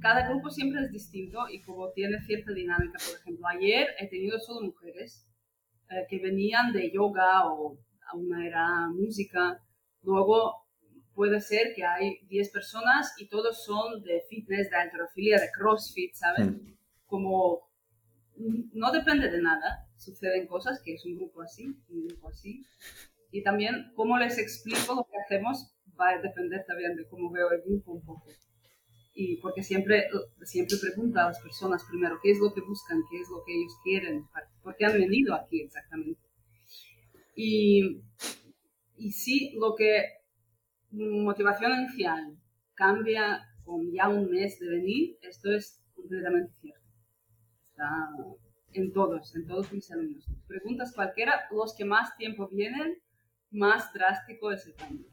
[0.00, 2.98] cada grupo siempre es distinto y como tiene cierta dinámica.
[3.06, 5.26] Por ejemplo, ayer he tenido solo mujeres
[5.90, 7.78] eh, que venían de yoga o
[8.14, 9.62] una era música.
[10.02, 10.66] Luego
[11.14, 16.14] puede ser que hay 10 personas y todos son de fitness, de alterofilia, de crossfit,
[16.14, 16.48] ¿sabes?
[16.48, 16.74] Hmm.
[17.06, 17.68] Como
[18.72, 22.64] no depende de nada, suceden cosas que es un grupo así, un grupo así.
[23.30, 27.50] Y también cómo les explico lo que hacemos va a depender también de cómo veo
[27.52, 28.26] el grupo un poco
[29.14, 30.08] y porque siempre,
[30.42, 33.54] siempre pregunta a las personas primero qué es lo que buscan, qué es lo que
[33.54, 34.26] ellos quieren,
[34.62, 36.20] por qué han venido aquí exactamente.
[37.34, 38.02] Y,
[38.96, 40.04] y sí, lo que
[40.90, 42.36] motivación inicial
[42.74, 46.88] cambia con ya un mes de venir, esto es completamente cierto.
[47.70, 47.88] Está
[48.72, 50.24] en todos, en todos mis alumnos.
[50.46, 53.00] Preguntas cualquiera, los que más tiempo vienen,
[53.50, 55.10] más drástico es el cambio.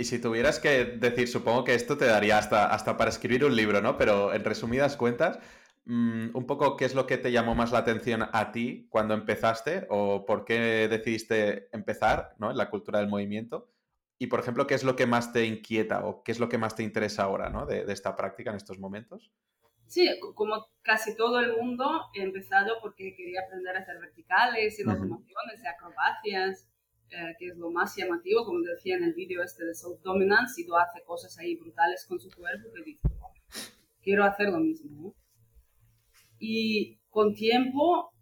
[0.00, 3.54] Y si tuvieras que decir, supongo que esto te daría hasta, hasta para escribir un
[3.54, 3.98] libro, ¿no?
[3.98, 5.38] Pero en resumidas cuentas,
[5.84, 9.14] mm, un poco qué es lo que te llamó más la atención a ti cuando
[9.14, 12.50] empezaste o por qué decidiste empezar ¿no?
[12.50, 13.68] en la cultura del movimiento.
[14.18, 16.58] Y, por ejemplo, ¿qué es lo que más te inquieta o qué es lo que
[16.58, 17.66] más te interesa ahora ¿no?
[17.66, 19.30] de, esta práctica en estos momentos?
[19.90, 21.84] Sí, como casi todo el mundo,
[22.14, 26.68] he empezado porque quería aprender a hacer verticales y locomociones y acrobacias
[27.10, 30.60] eh, que es lo más llamativo, como decía en el vídeo este de Self Dominance,
[30.60, 33.08] y lo hace cosas ahí brutales con su cuerpo, que dice,
[34.00, 35.12] quiero hacer lo mismo.
[36.38, 38.12] Y con tiempo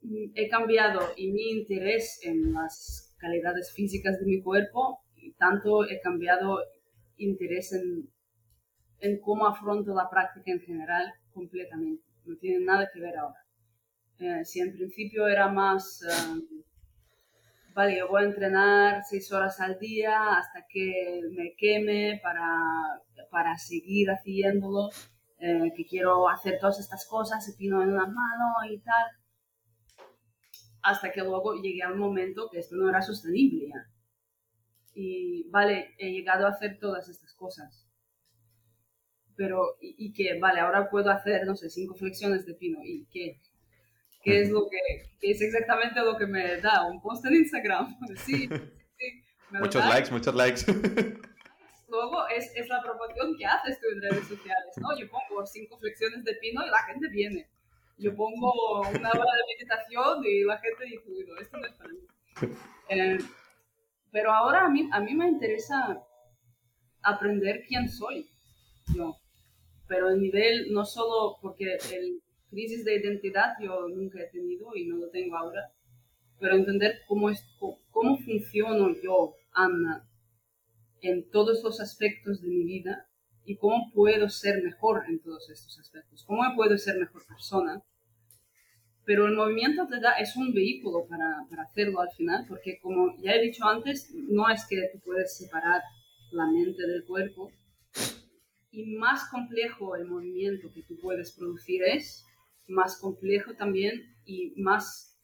[0.00, 5.88] mm, he cambiado y mi interés en las calidades físicas de mi cuerpo, y tanto
[5.88, 6.58] he cambiado
[7.18, 8.10] interés en,
[9.02, 12.04] en cómo afronto la práctica en general completamente.
[12.24, 13.44] No tiene nada que ver ahora.
[14.18, 16.02] Eh, si en principio era más...
[16.02, 16.62] Eh,
[17.74, 22.46] vale, yo voy a entrenar seis horas al día hasta que me queme para,
[23.30, 24.90] para seguir haciéndolo,
[25.38, 29.06] eh, que quiero hacer todas estas cosas, se pino en una mano y tal,
[30.82, 33.88] hasta que luego llegué a un momento que esto no era sostenible ya.
[34.94, 37.81] Y vale, he llegado a hacer todas estas cosas.
[39.36, 42.78] Pero, y, y que, vale, ahora puedo hacer, no sé, cinco flexiones de pino.
[42.84, 43.38] ¿Y qué?
[44.22, 44.78] que es lo que,
[45.20, 47.96] es exactamente lo que me da un post en Instagram.
[48.24, 50.60] Sí, sí, muchos likes, muchos likes.
[51.88, 54.98] Luego es, es, la promoción que haces tú en redes sociales, ¿no?
[54.98, 57.50] Yo pongo cinco flexiones de pino y la gente viene.
[57.98, 61.90] Yo pongo una hora de meditación y la gente dice, no, esto no es para
[61.90, 61.98] mí.
[62.88, 63.18] Eh,
[64.10, 66.02] pero ahora a mí, a mí me interesa
[67.02, 68.30] aprender quién soy
[68.94, 69.16] yo.
[69.92, 74.86] Pero el nivel, no solo porque el, crisis de identidad yo nunca he tenido y
[74.86, 75.70] no lo tengo ahora,
[76.40, 80.08] pero entender cómo, es, cómo funciono yo, Ana,
[81.02, 83.06] en todos los aspectos de mi vida
[83.44, 87.82] y cómo puedo ser mejor en todos estos aspectos, cómo puedo ser mejor persona.
[89.04, 93.14] Pero el movimiento te da, es un vehículo para, para hacerlo al final, porque como
[93.20, 95.82] ya he dicho antes, no es que tú puedes separar
[96.30, 97.50] la mente del cuerpo,
[98.72, 102.24] y más complejo el movimiento que tú puedes producir es,
[102.66, 105.20] más complejo también y más,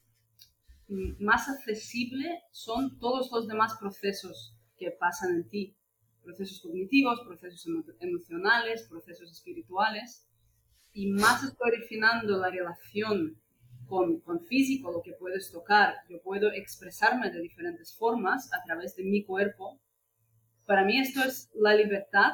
[1.19, 5.77] más accesible son todos los demás procesos que pasan en ti.
[6.23, 7.67] Procesos cognitivos, procesos
[8.01, 10.29] emocionales, procesos espirituales.
[10.93, 13.41] Y más estoy refinando la relación
[13.87, 15.95] con, con físico, lo que puedes tocar.
[16.11, 19.81] Yo puedo expresarme de diferentes formas a través de mi cuerpo.
[20.67, 22.33] Para mí esto es la libertad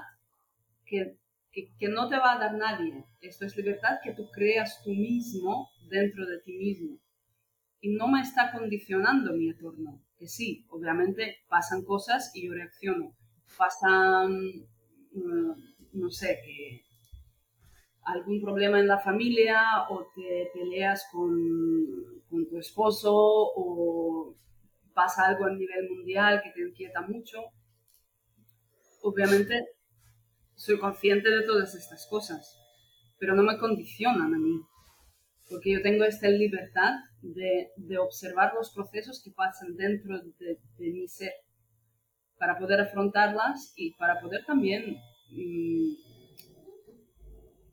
[0.99, 1.24] que
[1.78, 3.05] que, no te va a dar nadie.
[3.20, 6.99] Esto es libertad que tú creas tú mismo dentro de ti mismo.
[7.80, 10.03] Y no me está condicionando mi entorno.
[10.18, 13.14] Que sí, obviamente pasan cosas y yo reacciono.
[13.57, 14.32] Pasan,
[15.12, 15.53] mm,
[15.92, 16.82] no sé, que
[18.03, 24.34] algún problema en la familia o te peleas con, con tu esposo o
[24.92, 27.38] pasa algo a nivel mundial que te inquieta mucho,
[29.03, 29.74] obviamente
[30.64, 32.58] soy consciente de todas estas cosas,
[33.18, 34.62] pero no me condicionan a mí,
[35.50, 41.32] porque yo tengo esta libertad de, observar los procesos que pasan dentro de, mi ser,
[42.38, 44.96] para poder afrontarlas y para poder también,
[45.30, 45.94] mm,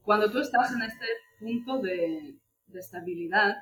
[0.01, 1.05] cuando tú estás en este
[1.39, 2.35] punto de,
[2.67, 3.55] de estabilidad,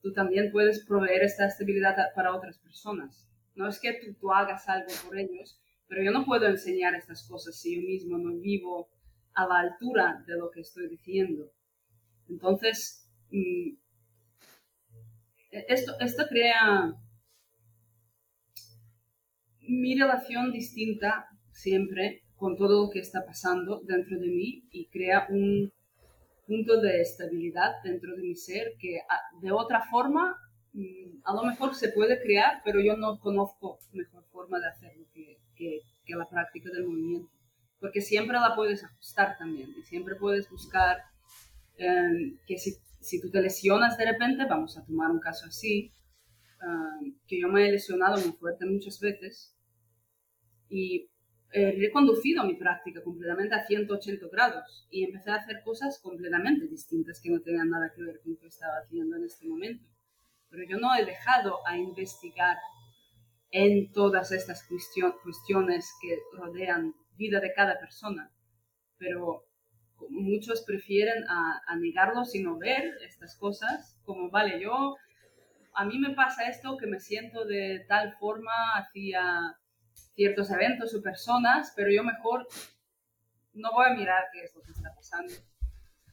[0.00, 3.28] tú también puedes proveer esta estabilidad para otras personas.
[3.56, 5.61] No es que tú, tú, hagas algo por ellos,
[5.92, 8.88] pero yo no puedo enseñar estas cosas si yo mismo no vivo
[9.34, 11.52] a la altura de lo que estoy diciendo.
[12.30, 13.74] Entonces, mm,
[15.50, 16.94] esto, esto crea
[19.60, 25.26] mi relación distinta siempre con todo lo que está pasando dentro de mí y crea
[25.28, 25.70] un
[26.46, 29.00] punto de estabilidad dentro de mi ser que
[29.42, 30.38] de otra forma
[30.72, 35.04] mm, a lo mejor se puede crear, pero yo no conozco mejor forma de hacerlo
[35.12, 35.41] que,
[36.04, 37.30] que, la práctica del movimiento.
[37.80, 40.98] Porque siempre la puedes ajustar también y siempre puedes buscar
[41.78, 45.90] em, que si, si, tú te lesionas de repente, vamos a tomar un caso así,
[46.62, 49.56] em, que yo me he lesionado muy fuerte muchas veces
[50.68, 51.08] y
[51.52, 57.20] he reconducido mi práctica completamente a 180 grados y empecé a hacer cosas completamente distintas
[57.20, 59.84] que no tenían nada que ver con lo que estaba haciendo en este momento.
[60.48, 62.56] Pero yo no he dejado a investigar
[63.52, 68.32] en todas estas cuestiones que rodean vida de cada persona,
[68.98, 69.44] pero
[70.08, 74.96] muchos prefieren a, a negarlo sino ver estas cosas como, vale, yo,
[75.74, 79.56] a mí me pasa esto que me siento de tal forma hacia
[80.14, 82.46] ciertos eventos o personas, pero yo mejor
[83.52, 85.32] no voy a mirar qué es lo que está pasando.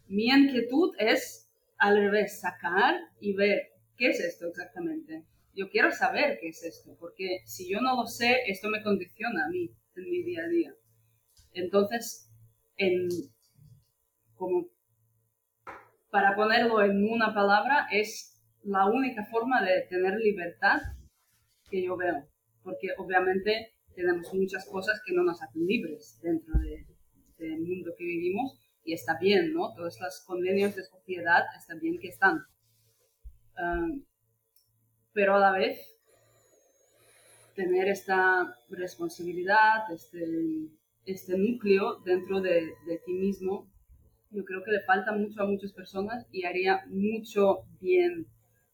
[0.08, 5.26] Mi inquietud es al revés, sacar y ver qué es esto exactamente.
[5.60, 9.43] Yo quiero saber qué es esto, porque si yo no lo sé, esto me condiciona
[9.43, 10.74] a mí en mi día a día.
[11.51, 12.32] Entonces,
[12.78, 13.10] en,
[14.36, 14.68] como
[16.10, 20.80] para ponerlo en una palabra, es la única forma de tener libertad
[21.70, 22.26] que yo veo,
[22.64, 26.53] porque obviamente tenemos muchas cosas que no nos hacen libres dentro
[27.38, 29.74] del mundo que vivimos y está bien, ¿no?
[29.76, 32.45] Todos los convenios de sociedad está bien que están.
[35.20, 35.78] Pero a la vez,
[37.54, 40.24] tener esta responsabilidad, este,
[41.06, 42.72] este núcleo dentro de,
[43.06, 43.70] ti mismo,
[44.32, 48.28] yo creo que le falta mucho a muchas personas y haría mucho bien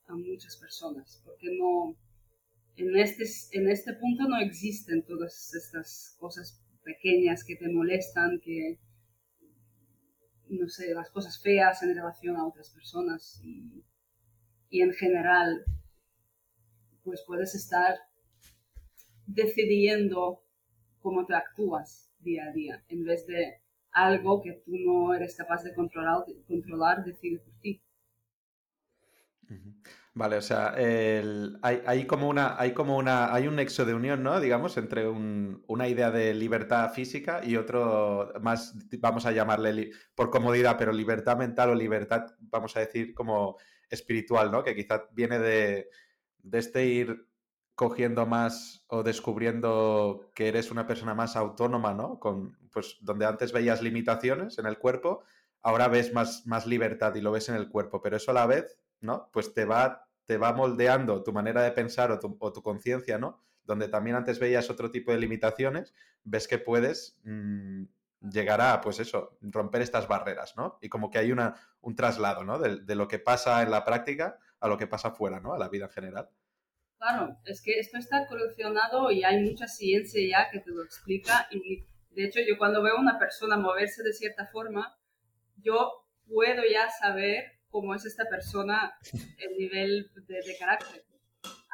[0.08, 1.98] a muchas personas, porque no,
[2.76, 3.26] en este,
[3.58, 8.78] en este punto no existen todas estas cosas pequeñas que te molestan, que,
[10.50, 13.84] no sé, las cosas feas en relación a otras personas y,
[14.70, 15.66] y en general,
[17.06, 17.96] pues puedes estar
[19.28, 20.44] decidiendo
[21.00, 25.64] cómo te actúas día a día, en vez de algo que tú no eres capaz
[25.64, 27.82] de controlar, controlar decide por ti.
[30.16, 30.74] Vale, o sea,
[31.62, 34.40] hay, como una, hay como una, hay un nexo de unión, ¿no?
[34.40, 40.78] Digamos, entre una idea de libertad física y otro más, vamos a llamarle por comodidad,
[40.78, 43.58] pero libertad mental o libertad, vamos a decir, como
[43.90, 44.64] espiritual, ¿no?
[44.64, 45.90] Que quizás viene de,
[46.46, 47.28] de este ir
[47.76, 52.20] cogiendo más o descubriendo que eres una persona más autónoma, ¿no?
[52.20, 55.24] Con, pues donde antes veías limitaciones en el cuerpo,
[55.62, 58.46] ahora ves más, más libertad y lo ves en el cuerpo, pero eso a la
[58.46, 59.30] vez ¿no?
[59.32, 63.40] Pues te va, te va moldeando tu manera de pensar o tu, conciencia, ¿no?
[63.64, 65.94] Donde también antes veías otro tipo de limitaciones,
[66.24, 67.84] ves que puedes mm,
[68.22, 70.78] llegar a, pues eso, romper estas barreras, ¿no?
[70.82, 72.60] Y como que hay una, un traslado, ¿no?
[72.60, 75.54] De, lo que pasa en la práctica a lo que pasa fuera, ¿no?
[75.54, 76.30] A la vida en general.
[76.98, 81.48] Claro, es que esto está coleccionado y hay mucha ciencia ya que te lo explica
[81.52, 84.98] y de hecho yo cuando veo a una persona moverse de cierta forma,
[85.58, 88.94] yo puedo ya saber cómo es esta persona,
[89.38, 91.04] el nivel de, carácter.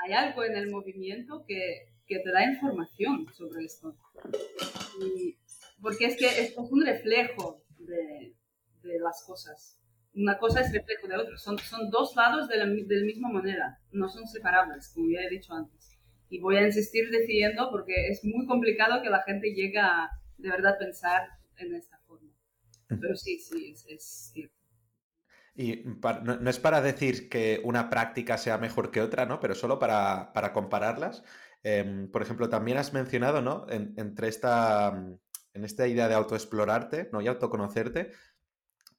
[0.03, 3.95] Hay algo en el movimiento que, que te da información sobre esto.
[5.81, 8.35] porque es que esto es un reflejo de,
[8.81, 9.79] de, las cosas.
[10.13, 11.37] Una cosa es reflejo de otra.
[11.37, 13.79] Son, son dos lados de la, de la misma moneda.
[13.91, 15.97] No son separables, como ya he dicho antes.
[16.29, 20.49] Y voy a insistir decidiendo porque es muy complicado que la gente llegue a de
[20.49, 22.29] verdad pensar en esta forma.
[22.87, 24.61] Pero sí, sí, es, es cierto.
[25.53, 25.83] Y
[26.23, 29.39] no, es para decir que una práctica sea mejor que otra, ¿no?
[29.39, 31.23] Pero solo para, compararlas.
[31.63, 33.67] Em, por ejemplo, también has mencionado, ¿no?
[33.69, 34.89] entre esta,
[35.53, 37.21] en esta idea de autoexplorarte, ¿no?
[37.21, 38.11] Y autoconocerte,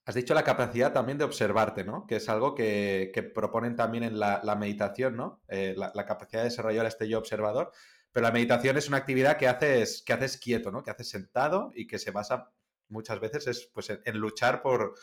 [0.04, 2.06] Has dicho la capacidad también de observarte, ¿no?
[2.08, 5.40] Que es algo que, proponen también en la, meditación, ¿no?
[5.46, 7.70] Eh, la, capacidad de desarrollar este yo observador.
[8.10, 10.82] Pero la meditación es una actividad que haces, que haces quieto, ¿no?
[10.82, 12.50] Que haces sentado y que se basa
[12.88, 14.94] muchas veces es, pues, en, luchar por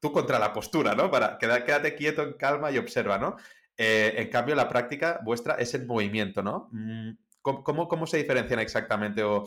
[0.00, 1.08] tú contra la postura, ¿no?
[1.08, 3.36] Para quédate quieto en calma y observa, ¿no?
[3.76, 6.68] Eh, en cambio, la práctica vuestra es en movimiento, ¿no?
[6.72, 9.22] Mm, ¿Cómo, cómo, se diferencian exactamente?
[9.22, 9.44] o,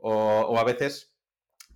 [0.00, 1.17] o a veces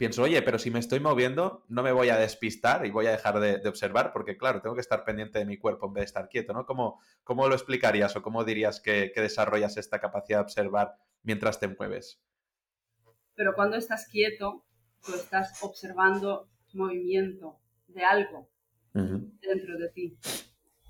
[0.02, 3.12] pienso, oye, pero si me estoy moviendo, no me voy a despistar y voy a
[3.12, 6.06] dejar de, observar, porque claro, tengo que estar pendiente de mi cuerpo en vez de
[6.06, 6.66] estar quieto, ¿no?
[6.66, 11.68] ¿Cómo, cómo lo explicarías o cómo dirías que, desarrollas esta capacidad de observar mientras te
[11.68, 12.20] mueves?
[13.36, 14.64] Pero cuando estás quieto,
[15.06, 18.48] tú estás observando movimiento de algo
[18.94, 20.18] dentro de ti,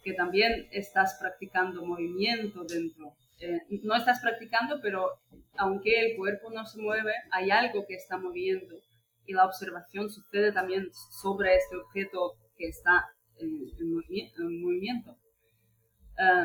[0.02, 3.12] que también estás practicando movimiento dentro.
[3.40, 5.18] Eh, no estás practicando, pero
[5.58, 8.74] aunque el cuerpo no se mueve, hay algo que está moviendo
[9.26, 15.16] y la observación sucede también sobre este objeto que está en, movimiento.
[16.18, 16.44] Eh,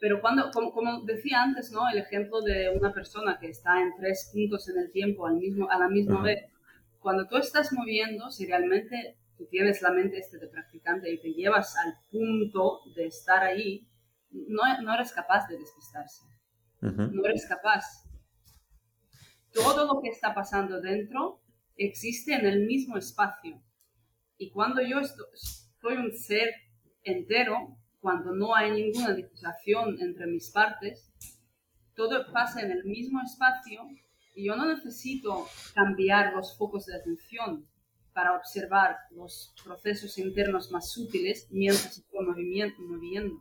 [0.00, 1.88] pero cuando, como, decía antes, ¿no?
[1.88, 5.70] el ejemplo de una persona que está en tres puntos en el tiempo al mismo,
[5.70, 6.44] a la misma vez,
[7.00, 11.32] cuando tú estás moviendo, si realmente tú tienes la mente este de practicante y te
[11.32, 13.86] llevas al punto de estar ahí,
[14.30, 16.24] no, no eres capaz de despistarse.
[16.80, 17.84] No eres capaz.
[19.52, 21.40] Todo lo que está pasando dentro
[21.76, 23.62] existe en el mismo espacio.
[24.38, 26.50] Y cuando yo soy un ser
[27.02, 31.12] entero, cuando no hay ninguna disociación entre mis partes,
[31.94, 33.82] todo pasa en el mismo espacio
[34.34, 37.66] y yo no necesito cambiar los focos de atención
[38.12, 43.36] para observar los procesos internos más sutiles mientras estoy moviendo.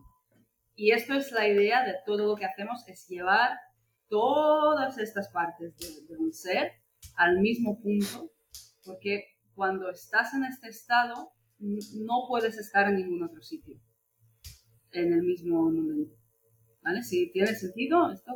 [0.75, 3.57] Y esto es la idea de todo lo que hacemos, es llevar
[4.09, 6.73] todas estas partes de un ser
[7.15, 8.31] al mismo punto
[8.83, 9.25] porque
[9.55, 13.77] cuando estás en este estado no puedes estar en ningún otro sitio
[14.91, 16.15] en el mismo momento.
[16.81, 17.03] ¿Vale?
[17.03, 18.31] Si tiene sentido esto.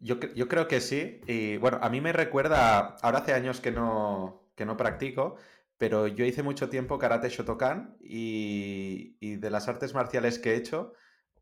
[0.00, 1.20] yo, yo, creo que sí.
[1.26, 5.36] Y bueno, a mí me recuerda, ahora hace años que no, que no practico,
[5.76, 10.56] pero yo hice mucho tiempo karate Shotokan y, y de las artes marciales que he
[10.56, 10.94] hecho,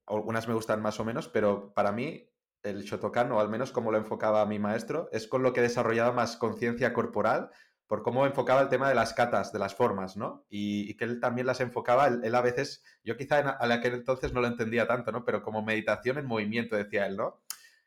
[0.07, 2.29] algunas me gustan más o menos, pero para mí
[2.63, 5.63] el Shotokan, o al menos como lo enfocaba mi maestro, es con lo que he
[5.63, 7.51] desarrollado más conciencia corporal
[7.87, 10.45] por cómo enfocaba el tema de las catas, de las formas, ¿no?
[10.49, 14.33] Y, que él también las enfocaba, él, a veces, yo quizá en, a aquel entonces
[14.33, 15.25] no lo entendía tanto, ¿no?
[15.25, 17.41] Pero como meditación en movimiento, decía él, ¿no?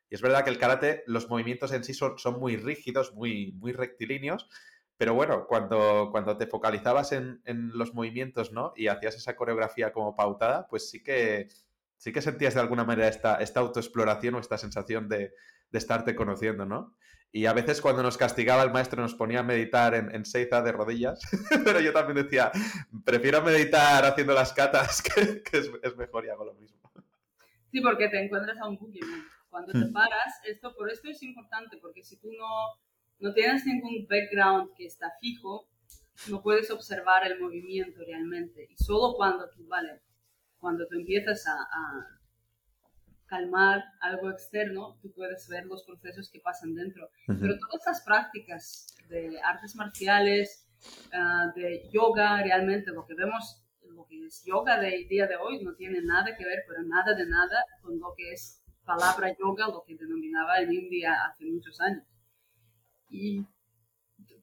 [0.10, 3.52] Y es verdad que el karate, los movimientos en sí son, son muy rígidos, muy,
[3.60, 4.50] muy rectilíneos,
[4.98, 8.74] pero bueno, cuando, cuando te focalizabas en, en, los movimientos, ¿no?
[8.76, 11.50] Y hacías esa coreografía como pautada, pues sí que,
[12.00, 15.34] sí que sentías de alguna manera esta, esta autoexploración o esta sensación de,
[15.70, 16.95] de estarte conociendo, ¿no?
[17.32, 20.64] Y a veces cuando nos castigaba el maestro nos ponía a meditar en, en Seiza
[20.64, 21.20] de rodillas,
[21.64, 22.52] pero yo también decía,
[23.06, 26.80] prefiero meditar haciendo las catas, que, es, mejor y hago lo mismo.
[27.72, 29.24] Sí, porque te encuentras a un Pokémon.
[29.50, 29.93] Cuando te hmm.
[29.93, 32.80] paras, esto por esto es importante, porque si tú no,
[33.20, 35.68] no tienes ningún background que está fijo,
[36.30, 38.68] no puedes observar el movimiento realmente.
[38.72, 40.02] Y solo cuando tú, vale,
[40.60, 42.20] cuando tú empiezas a
[43.30, 47.10] calmar algo externo, tú puedes ver los procesos que pasan dentro.
[47.28, 50.68] Pero todas estas prácticas de artes marciales,
[51.14, 55.64] ah, de yoga, realmente lo que vemos, lo que es yoga del día de hoy
[55.64, 59.68] no tiene nada que ver, pero nada de nada con lo que es palabra yoga,
[59.68, 62.03] lo que denominaba en India hace muchos años.
[63.10, 63.45] Y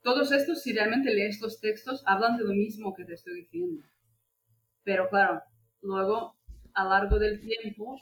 [0.03, 3.83] todos estos, si realmente lees los textos, hablan de lo mismo que te estoy diciendo.
[4.85, 5.43] Pero claro,
[5.83, 6.37] luego,
[6.75, 7.99] a largo del tiempo,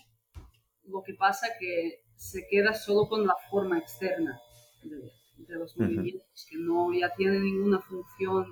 [0.85, 4.39] lo que pasa que se queda solo con la forma externa
[4.83, 5.11] de,
[5.57, 8.47] los movimientos, que no ya tiene ninguna función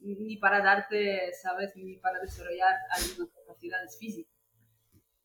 [0.00, 1.72] ni para darte, ¿sabes?
[1.76, 4.34] Ni para desarrollar algunas capacidades físicas.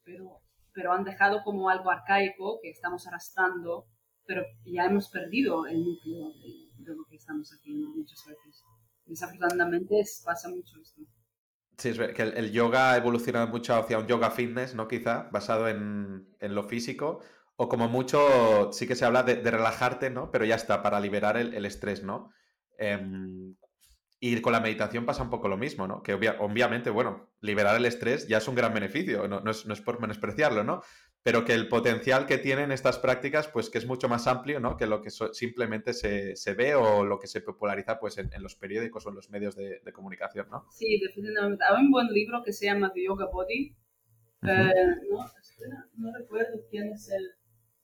[0.04, 0.42] Pero,
[0.74, 3.88] pero han dejado como algo arcaico que estamos arrastrando,
[4.26, 8.64] pero ya hemos perdido el núcleo de, lo que estamos haciendo muchas veces.
[9.06, 11.02] Desafortunadamente pasa mucho esto.
[11.80, 14.90] Sí, es que el, yoga ha evolucionado mucho hacia un yoga fitness, ¿no?
[14.90, 17.22] Quizá, basado en, lo físico.
[17.56, 20.30] O como mucho, sí que se habla de, relajarte, ¿no?
[20.30, 22.32] Pero ya está, para liberar el, estrés, ¿no?
[22.78, 23.56] Em,
[24.20, 26.04] y con la meditación pasa un poco lo mismo, ¿no?
[26.04, 29.74] Que obviamente, bueno, liberar el estrés ya es un gran beneficio, no, no, es, no
[29.74, 30.82] es por menospreciarlo, ¿no?
[31.24, 34.78] Pero que el potencial que tienen estas prácticas, pues que es mucho más amplio, ¿no?
[34.78, 38.56] Que lo que simplemente se, se, ve o lo que se populariza, pues en, los
[38.56, 40.66] periódicos o en los medios de, comunicación, ¿no?
[40.72, 41.64] Sí, definitivamente.
[41.68, 43.76] Hay un buen libro que se llama The Yoga Body.
[44.44, 44.74] Eh,
[45.12, 45.26] no,
[45.98, 47.32] no recuerdo quién es el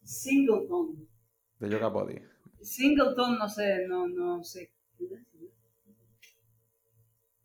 [0.03, 1.07] Singleton.
[1.59, 2.21] The Yoga Body.
[2.61, 4.71] Singleton, no sé, no, no sé.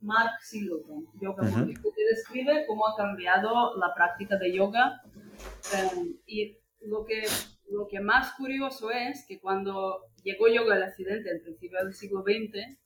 [0.01, 5.03] Mark Singleton, Yoga que te describe cómo ha cambiado la práctica de yoga.
[5.74, 7.22] Eh, y lo que,
[7.70, 12.22] lo que más curioso es que cuando llegó yoga al accidente en principio del siglo
[12.22, 12.78] XX,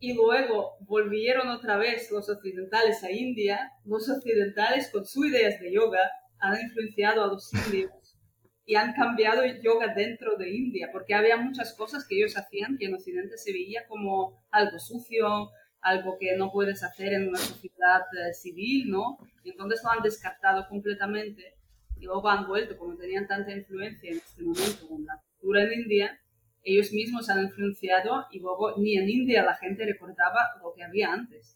[0.00, 5.72] y luego volvieron otra vez los occidentales a India, los occidentales con sus ideas de
[5.72, 6.08] yoga
[6.38, 8.16] han influenciado a los indios
[8.64, 12.76] y han cambiado el yoga dentro de India, porque había muchas cosas que ellos hacían
[12.78, 15.48] que en Occidente se veía como algo sucio,
[15.80, 19.18] algo que no puedes hacer en una sociedad eh, civil, ¿no?
[19.44, 21.56] Y entonces lo han descartado completamente
[21.96, 25.80] y luego han vuelto, como tenían tanta influencia en este momento con la cultura en
[25.80, 26.20] India,
[26.62, 31.12] ellos mismos han influenciado y luego ni en India la gente recordaba lo que había
[31.12, 31.54] antes.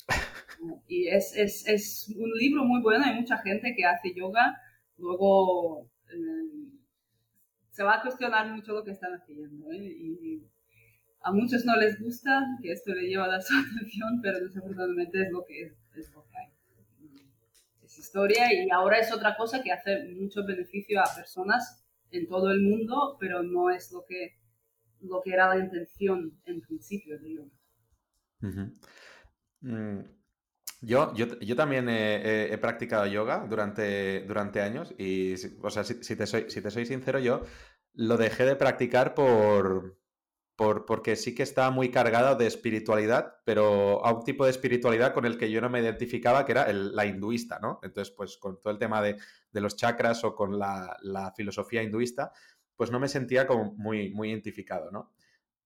[0.87, 4.57] Y es, es, es un libro muy bueno, hay mucha gente que hace yoga,
[4.97, 5.91] luego...
[6.09, 6.73] Eh,
[7.73, 9.73] se va a cuestionar mucho lo que están haciendo.
[9.73, 9.79] ¿eh?
[9.79, 10.43] Y
[11.23, 15.31] a muchos no les gusta que esto le lleva a su atención, pero desafortunadamente es
[15.31, 16.49] lo que es, es lo que hay.
[17.85, 22.51] Es historia y ahora es otra cosa que hace mucho beneficio a personas en todo
[22.51, 24.39] el mundo, pero no es lo que,
[25.01, 27.51] lo que era la intención en principio de yoga.
[30.81, 36.27] Yo, yo, yo también he, practicado yoga durante, durante años y, o sea, si, te
[36.27, 37.45] soy, si te soy sincero, yo
[37.95, 40.02] lo dejé de practicar por,
[40.63, 45.13] por, porque sí que estaba muy cargado de espiritualidad, pero a un tipo de espiritualidad
[45.13, 47.81] con el que yo no me identificaba, que era la hinduista, ¿no?
[47.83, 49.17] Entonces, pues con todo el tema de,
[49.51, 52.31] de los chakras o con la, la, filosofía hinduista,
[52.77, 55.13] pues no me sentía como muy, muy identificado, ¿no?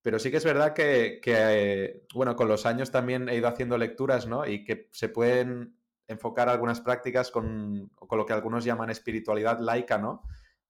[0.01, 4.27] Pero sí que es verdad que, bueno, con los años también he ido haciendo lecturas,
[4.27, 4.47] ¿no?
[4.47, 5.77] Y que se pueden
[6.09, 10.23] enfocar algunas prácticas con, con lo que algunos llaman espiritualidad laica, ¿no?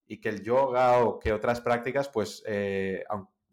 [0.04, 3.04] Y que el yoga o que otras prácticas, pues, eh,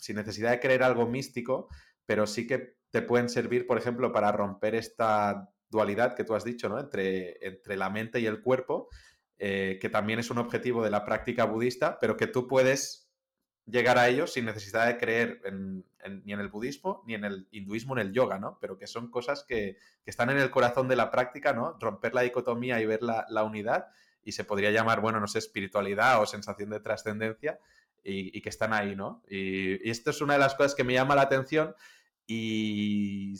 [0.03, 1.69] sin necesidad de creer algo místico,
[2.05, 6.43] pero sí que te pueden servir, por ejemplo, para romper esta dualidad que tú has
[6.43, 6.77] dicho, ¿no?
[6.77, 8.89] Entre, entre la mente y el cuerpo,
[9.37, 13.09] eh, que también es un objetivo de la práctica budista, pero que tú puedes
[13.65, 17.95] llegar a ellos sin necesidad de creer ni en el budismo, ni en el hinduismo,
[17.95, 18.57] ni en el yoga, ¿no?
[18.59, 21.77] Pero que son cosas que, están en el corazón de la práctica, ¿no?
[21.79, 23.87] Romper la dicotomía y ver la, unidad
[24.21, 27.57] y se podría llamar, bueno, no sé, espiritualidad o sensación de trascendencia
[28.03, 29.23] y, que están ahí, ¿no?
[29.27, 31.75] Y, y, esto es una de las cosas que me llama la atención
[32.27, 33.33] y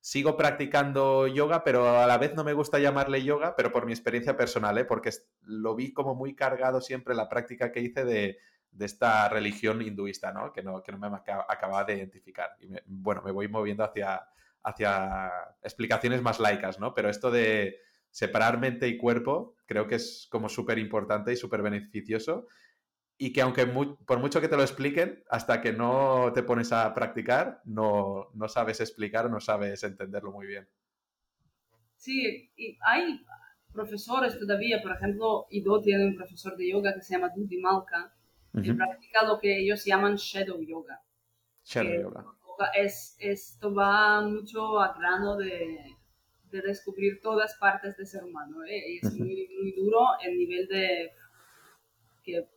[0.00, 3.92] sigo practicando yoga, pero a la vez no me gusta llamarle yoga, pero por mi
[3.92, 4.84] experiencia personal, ¿eh?
[4.84, 5.10] Porque
[5.42, 8.38] lo vi como muy cargado siempre la práctica que hice de
[8.72, 10.52] de esta religión hinduista, ¿no?
[10.52, 12.50] Que no, que no me acaba de identificar.
[12.60, 14.22] Y bueno, me voy moviendo hacia,
[14.62, 15.30] hacia
[15.62, 16.94] explicaciones más laicas, ¿no?
[16.94, 17.78] Pero esto de
[18.10, 22.48] separar mente y cuerpo creo que es como súper importante y súper beneficioso
[23.22, 26.94] y que aunque por mucho que te lo expliquen, hasta que no te pones a
[26.94, 30.66] practicar, no, no sabes explicar no sabes entenderlo muy bien.
[31.96, 33.22] Sí, y hay
[33.74, 38.10] profesores todavía, por ejemplo, Ido tiene un profesor de yoga que se llama Dudi Malka,
[38.54, 41.02] y practica lo que ellos llaman shadow yoga.
[41.62, 42.24] Shadow yoga.
[42.74, 45.94] Es, esto va mucho a grano de,
[46.50, 48.64] de descubrir todas partes del ser humano.
[48.64, 48.92] ¿eh?
[48.92, 51.10] Y es muy, muy, duro el nivel de...
[52.24, 52.48] Que,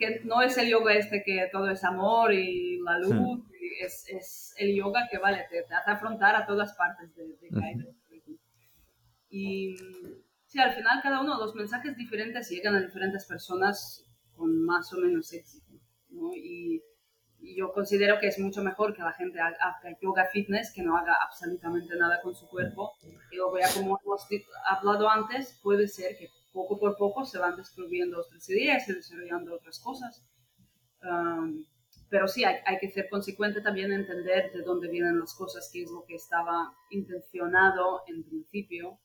[0.00, 3.44] que, no es el yoga este que todo es amor y la luz,
[3.80, 7.94] es, es, el yoga que vale, te, hace afrontar a todas partes de, de
[9.28, 9.76] Y
[10.46, 14.92] sí, al final cada uno de los mensajes diferentes llegan a diferentes personas con más
[14.92, 15.72] o menos éxito.
[16.08, 16.34] ¿no?
[16.34, 16.82] Y,
[17.56, 19.56] yo considero que es mucho mejor que la gente haga,
[20.02, 22.92] yoga fitness que no haga absolutamente nada con su cuerpo.
[23.32, 24.28] Y luego ya como hemos
[24.66, 29.54] hablado antes, puede ser que poco por poco se van descubriendo otras ideas, se desarrollando
[29.54, 30.24] otras cosas.
[31.02, 31.64] Um,
[32.08, 35.82] pero sí, hay, hay, que ser consecuente también, entender de dónde vienen las cosas, qué
[35.82, 38.98] es lo que estaba intencionado en principio.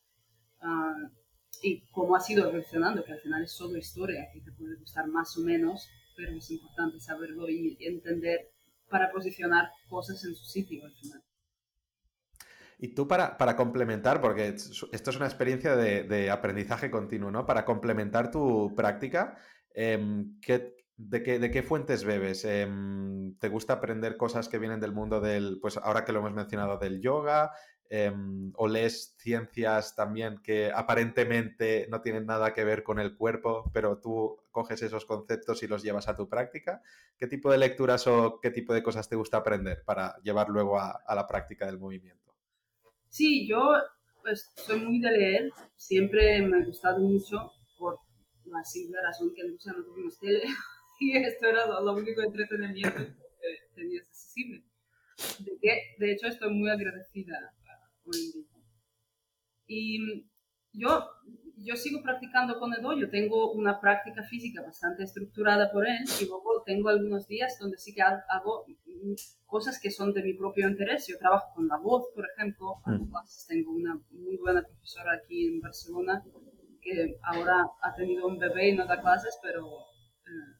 [1.61, 5.07] Y cómo ha sido evolucionando, que al final es solo historia, que te puede gustar
[5.07, 8.51] más o menos, pero es importante saberlo y entender
[8.89, 11.23] para posicionar cosas en su sitio al final.
[12.77, 17.45] Y tú para, complementar, porque esto es una experiencia de, aprendizaje continuo, ¿no?
[17.45, 19.37] Para complementar tu práctica,
[19.73, 22.45] em, ¿qué, de, qué, ¿de qué fuentes bebes?
[22.45, 26.33] Em, ¿Te gusta aprender cosas que vienen del mundo del, pues ahora que lo hemos
[26.33, 27.51] mencionado, del yoga?
[27.87, 33.69] Em, o lees ciencias también que aparentemente no tienen nada que ver con el cuerpo,
[33.73, 36.81] pero tú coges esos conceptos y los llevas a tu práctica.
[37.17, 40.79] ¿Qué tipo de lecturas o qué tipo de cosas te gusta aprender para llevar luego
[40.79, 42.24] a, la práctica del movimiento?
[43.15, 43.71] Sí, yo
[44.23, 47.97] pues, soy muy de leer, siempre me ha gustado mucho por
[48.43, 50.43] la simple razón que no tuvimos tele
[50.99, 54.65] y esto era lo, único entretenimiento que tenías accesible.
[55.39, 57.53] de que de hecho estoy muy agradecida
[58.03, 58.51] hoy en día.
[59.67, 60.25] Y
[60.73, 61.09] yo,
[61.57, 66.25] yo sigo practicando con Edo, yo tengo una práctica física bastante estructurada por él y
[66.25, 68.65] luego tengo algunos días donde sí que hago
[69.45, 71.07] cosas que son de mi propio interés.
[71.07, 73.11] Yo trabajo con la voz, por ejemplo, mm.
[73.47, 76.23] tengo una muy buena profesora aquí en Barcelona
[76.81, 80.59] que ahora ha tenido un bebé y no da clases, pero eh,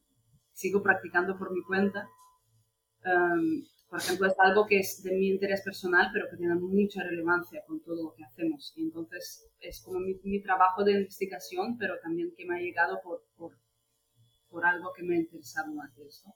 [0.54, 2.08] sigo practicando por mi cuenta.
[3.06, 7.04] Um, por ejemplo, es algo que es de mi interés personal, pero que tiene mucha
[7.04, 8.74] relevancia con todo lo que hacemos.
[8.76, 13.24] Y entonces es como mi, trabajo de investigación, pero también que me ha llegado por,
[13.38, 13.52] por,
[14.50, 16.30] por algo que me ha interesado más de esto.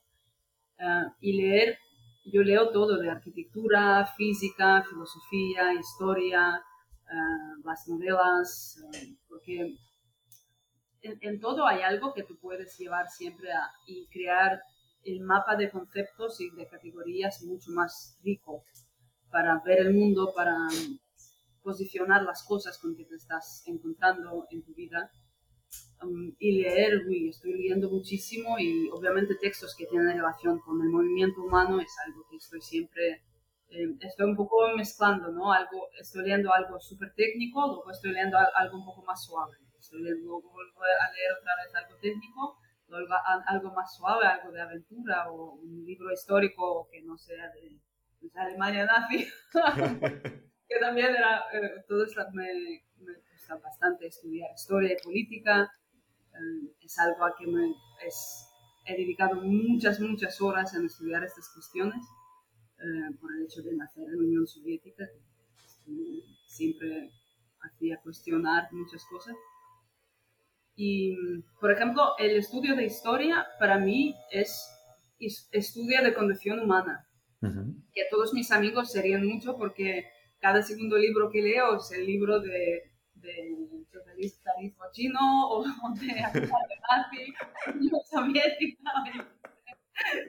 [0.78, 1.76] Uh, y leer,
[2.24, 6.62] yo leo todo de arquitectura, física, filosofía, historia,
[7.04, 9.76] uh, las novelas, uh, porque
[11.02, 14.62] en, en, todo hay algo que tú puedes llevar siempre a, y crear
[15.04, 18.64] el mapa de conceptos y de categorías mucho más rico
[19.30, 20.56] para ver el mundo, para
[21.62, 25.10] posicionar las cosas con que te estás encontrando en tu vida.
[26.02, 30.88] Um, y leer, uy, estoy leyendo muchísimo y obviamente textos que tienen relación con el
[30.88, 33.22] movimiento humano es algo que estoy siempre,
[33.68, 35.52] eh, estoy un poco mezclando, ¿no?
[35.52, 40.02] Algo, estoy leyendo algo súper técnico, luego estoy leyendo algo un poco más suave, estoy
[40.02, 42.59] leyendo, vuelvo a leer otra vez algo técnico
[43.46, 47.80] algo más suave, algo de aventura o un libro histórico que no sea de,
[48.34, 49.26] Alemania nazi,
[50.68, 52.82] que también era, eh, todo esto me,
[53.32, 55.72] gusta bastante estudiar historia y política,
[56.34, 57.74] eh, es algo a que me
[58.06, 58.46] es,
[58.84, 62.04] he dedicado muchas, muchas horas en estudiar estas cuestiones
[62.78, 65.06] eh, por el hecho de nacer en la Unión Soviética,
[65.84, 67.10] que siempre
[67.62, 69.34] hacía cuestionar muchas cosas.
[70.82, 71.14] Y,
[71.60, 74.66] por ejemplo, el estudio de historia para mí es
[75.52, 77.06] estudio de condición humana,
[77.92, 80.06] que todos mis amigos serían mucho porque
[80.38, 83.58] cada segundo libro que leo es el libro de, de
[83.92, 85.20] totalitarismo chino
[85.50, 85.62] o
[86.00, 87.34] de nazi,
[88.10, 88.90] Soviética.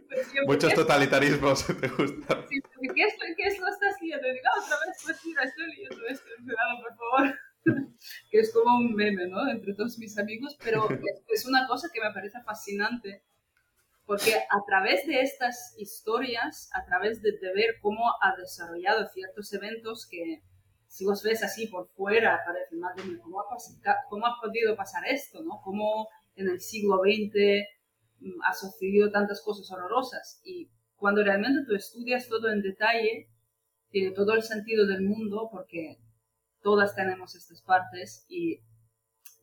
[0.10, 2.45] Pues Muchos totalitarismos te gustan.
[2.49, 2.60] Sí,
[2.93, 4.28] ¿qué, es, ¿qué es lo estás leyendo?
[4.28, 6.28] Digo, otra vez, pues mira, estoy leyendo esto,
[6.84, 7.39] por favor.
[8.32, 9.49] que es como un meme, ¿no?
[9.49, 10.88] Entre todos mis amigos, pero
[11.28, 13.24] es, una cosa que me parece fascinante,
[14.05, 20.07] porque a través de estas historias, a través de, ver cómo ha desarrollado ciertos eventos
[20.09, 20.41] que,
[20.88, 23.45] si vos ves así por fuera, parece más de ¿cómo ha,
[24.09, 25.62] cómo ha podido pasar esto, ¿no?
[25.64, 27.66] Cómo en el siglo XX
[28.20, 30.41] mm, ha sucedido tantas cosas horrorosas.
[30.43, 33.30] Y cuando realmente tú estudias todo en detalle,
[33.89, 35.97] tiene todo el sentido del mundo porque
[36.62, 38.59] todas tenemos estas partes y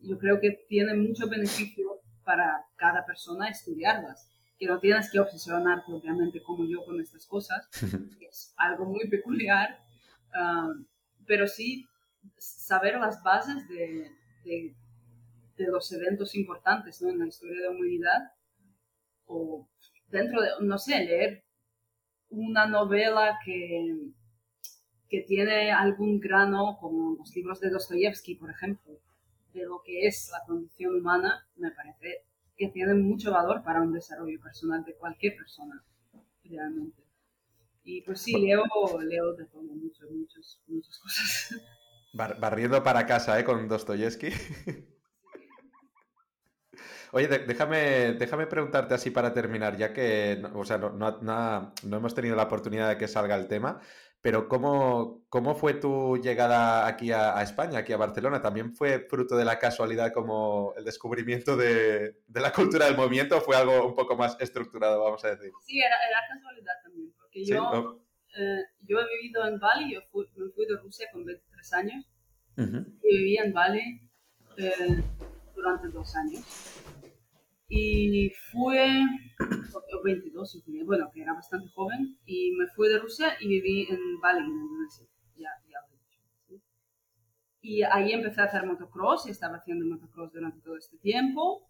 [0.00, 5.92] yo creo que tiene mucho beneficio para cada persona estudiarlas, que no tienes que obsesionarte
[5.92, 7.68] obviamente como yo con estas cosas,
[8.28, 9.78] es algo muy peculiar,
[10.34, 10.72] ah,
[11.26, 11.86] pero sí
[12.36, 14.10] saber las bases de,
[14.44, 14.74] de,
[15.66, 17.10] los eventos importantes ¿no?
[17.10, 18.32] en la historia de la humanidad
[19.26, 19.68] o
[20.08, 21.44] dentro de, no sé, leer
[22.30, 24.12] una novela que,
[25.08, 29.00] que tiene algún grano, como los libros de Dostoyevsky, por ejemplo,
[29.52, 32.24] de lo que es la condición humana, me parece
[32.56, 35.82] que tiene mucho valor para un desarrollo personal de cualquier persona,
[36.44, 37.02] realmente.
[37.84, 38.64] Y pues sí, leo,
[39.00, 41.54] leo de todo, mucho, muchas, muchas cosas.
[42.12, 43.44] barriendo para casa, ¿eh?
[43.44, 44.28] Con Dostoyevsky.
[47.12, 50.92] Oye, déjame, déjame preguntarte así para terminar, ya que o sea, no,
[51.22, 53.80] no, hemos tenido la oportunidad de que salga el tema,
[54.20, 58.42] pero ¿cómo, cómo fue tu llegada aquí a, España, aquí a Barcelona?
[58.42, 63.36] ¿También fue fruto de la casualidad como el descubrimiento de, de, la cultura del movimiento
[63.36, 65.52] o fue algo un poco más estructurado, vamos a decir?
[65.64, 68.02] Sí, era, era casualidad también, porque yo,
[68.36, 72.04] eh, yo he vivido en Bali, yo fui, me fui de Rusia con 23 años
[72.56, 74.00] y viví en Bali
[74.56, 75.02] eh,
[75.54, 76.77] durante dos años.
[77.68, 79.04] Y fue,
[80.02, 84.40] 22, bueno, que era bastante joven, y me fui de Rusia y viví en Bali,
[84.40, 85.06] en Indonesia,
[85.36, 86.64] ya, ya lo he dicho.
[87.60, 91.68] Y ahí empecé a hacer motocross, y estaba haciendo motocross durante todo este tiempo,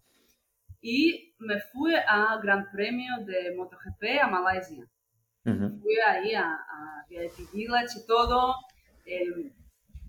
[0.81, 4.87] y me fui a Gran Premio de MotoGP a Malasia.
[5.43, 8.53] Fui ahí a, a VIP Village y todo,
[9.05, 9.51] eh,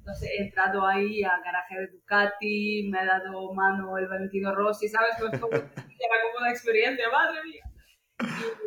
[0.00, 4.88] entonces he entrado ahí a garaje de Ducati, me ha dado mano el Valentino Rossi,
[4.88, 5.10] ¿sabes?
[5.18, 7.62] Pues como, era como una experiencia, madre mía.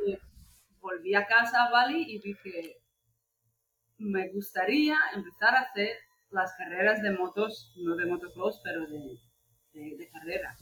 [0.06, 0.18] Y
[0.80, 2.78] volví a casa a Bali y dije,
[3.98, 5.98] me gustaría empezar a hacer
[6.30, 10.56] las carreras de motos, no de motocross, pero de, de, carrera.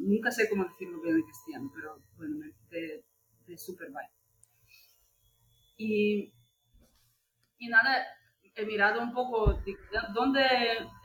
[0.00, 2.36] Nunca sé cómo decirlo bien en castellano, pero bueno,
[2.70, 3.04] de,
[3.46, 4.10] de superbike.
[5.78, 6.32] Y
[7.62, 8.04] y nada,
[8.54, 9.58] he mirado un poco
[10.14, 10.44] dónde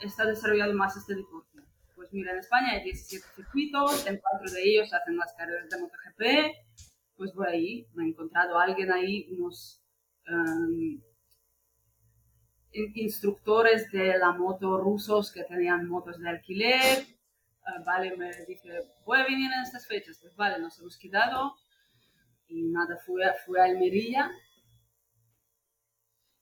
[0.02, 1.60] está desarrollado más este deporte.
[1.96, 5.80] Pues mira, en España hay 17 circuitos, en cuatro de ellos hacen las carreras de
[5.80, 6.56] MotoGP.
[7.16, 9.82] Pues por ahí me he encontrado a alguien ahí, unos
[10.30, 11.02] um,
[12.72, 17.06] instructores de la moto rusos que tenían motos de alquiler.
[17.62, 18.70] Uh, vale, me dice,
[19.06, 20.20] voy a venir en estas fechas.
[20.22, 21.56] Pues vale, nos hemos quedado
[22.48, 24.32] y nada, fui a, fui a Almería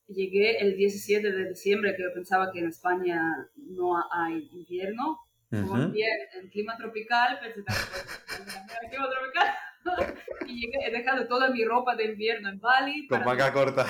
[0.07, 3.21] llegué el 17 de diciembre, que yo pensaba que en España
[3.55, 5.21] no hay invierno.
[5.49, 9.53] Como bien en clima tropical, pensé que clima tropical.
[10.47, 13.07] y llegué, he dejado toda mi ropa de invierno en Bali.
[13.07, 13.85] Con manga corta.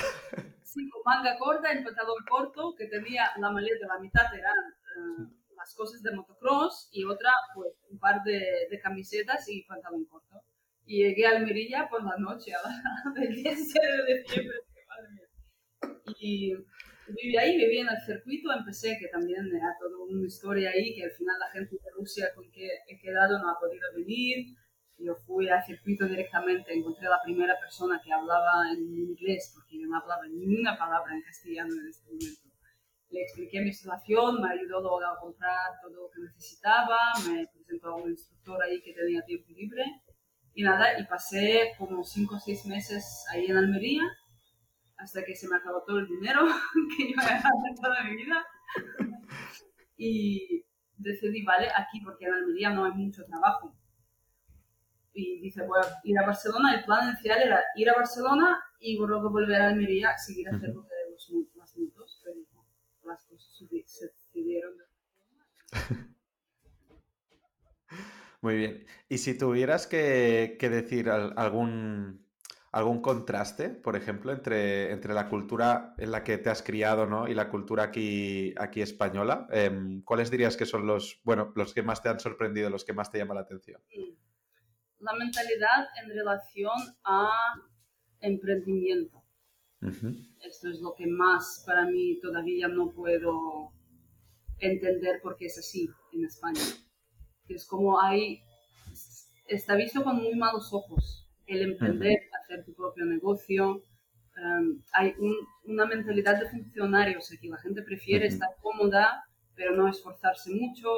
[0.63, 4.57] Sí, con manga corta, en pantalón corto, que tenía la maleta, la mitad eran
[4.97, 10.05] uh, las cosas de motocross y otra, pues, un par de, de camisetas y pantalón
[10.05, 10.43] corto.
[10.86, 12.51] Y llegué a Almería por la noche,
[13.16, 14.57] del 17 de diciembre.
[16.19, 16.53] Y
[17.07, 21.03] viví ahí, viví en el circuito, empecé, que también era toda una historia ahí, que
[21.03, 24.55] al final la gente de Rusia con que he quedado no ha podido venir.
[24.97, 29.80] Yo fui al circuito directamente, encontré a la primera persona que hablaba en inglés, porque
[29.80, 32.49] yo no hablaba ni una palabra en castellano en este momento.
[33.09, 36.97] Le expliqué mi situación, me ayudó luego a comprar todo lo que necesitaba,
[37.28, 39.84] me presentó a un instructor ahí que tenía tiempo libre.
[40.53, 44.01] Y nada, y pasé como cinco o seis meses ahí en Almería
[44.98, 46.41] hasta que se me acabó todo el dinero
[46.98, 48.46] que yo había gastado toda mi vida.
[49.98, 50.66] y
[50.98, 53.76] decidí, vale, aquí porque en Almería no hay mucho trabajo.
[55.14, 56.76] Y dice, voy a ir a Barcelona.
[56.76, 61.12] El plan inicial era ir a Barcelona y luego volver a Almería, seguir haciendo de
[61.12, 62.41] los, las motos, pero
[63.04, 64.84] las cosas se decidieron de
[68.41, 68.86] Muy bien.
[69.08, 72.24] Y si tuvieras que, que decir algún
[72.76, 77.26] algún contraste, por ejemplo, entre, entre la cultura en la que te has criado ¿no?
[77.26, 79.47] y la cultura aquí, aquí española?
[79.49, 82.91] Em, ¿Cuáles dirías que son los, bueno, los que más te han sorprendido, los que
[82.91, 83.82] más te llaman la atención?
[84.99, 87.30] La mentalidad en relación a
[88.19, 89.23] emprendimiento.
[90.41, 93.71] Esto es lo que más para mí todavía no puedo
[94.59, 96.59] entender porque es así en España.
[97.47, 98.41] Es como hay,
[99.47, 103.84] está visto con muy malos ojos el emprender, hacer tu propio negocio.
[104.93, 105.16] Hay
[105.64, 107.48] una mentalidad de funcionarios aquí.
[107.48, 109.24] La gente prefiere estar cómoda,
[109.56, 110.89] pero no esforzarse mucho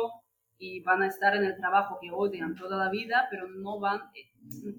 [0.58, 4.02] y van a estar en el trabajo que odian toda la vida, pero no van,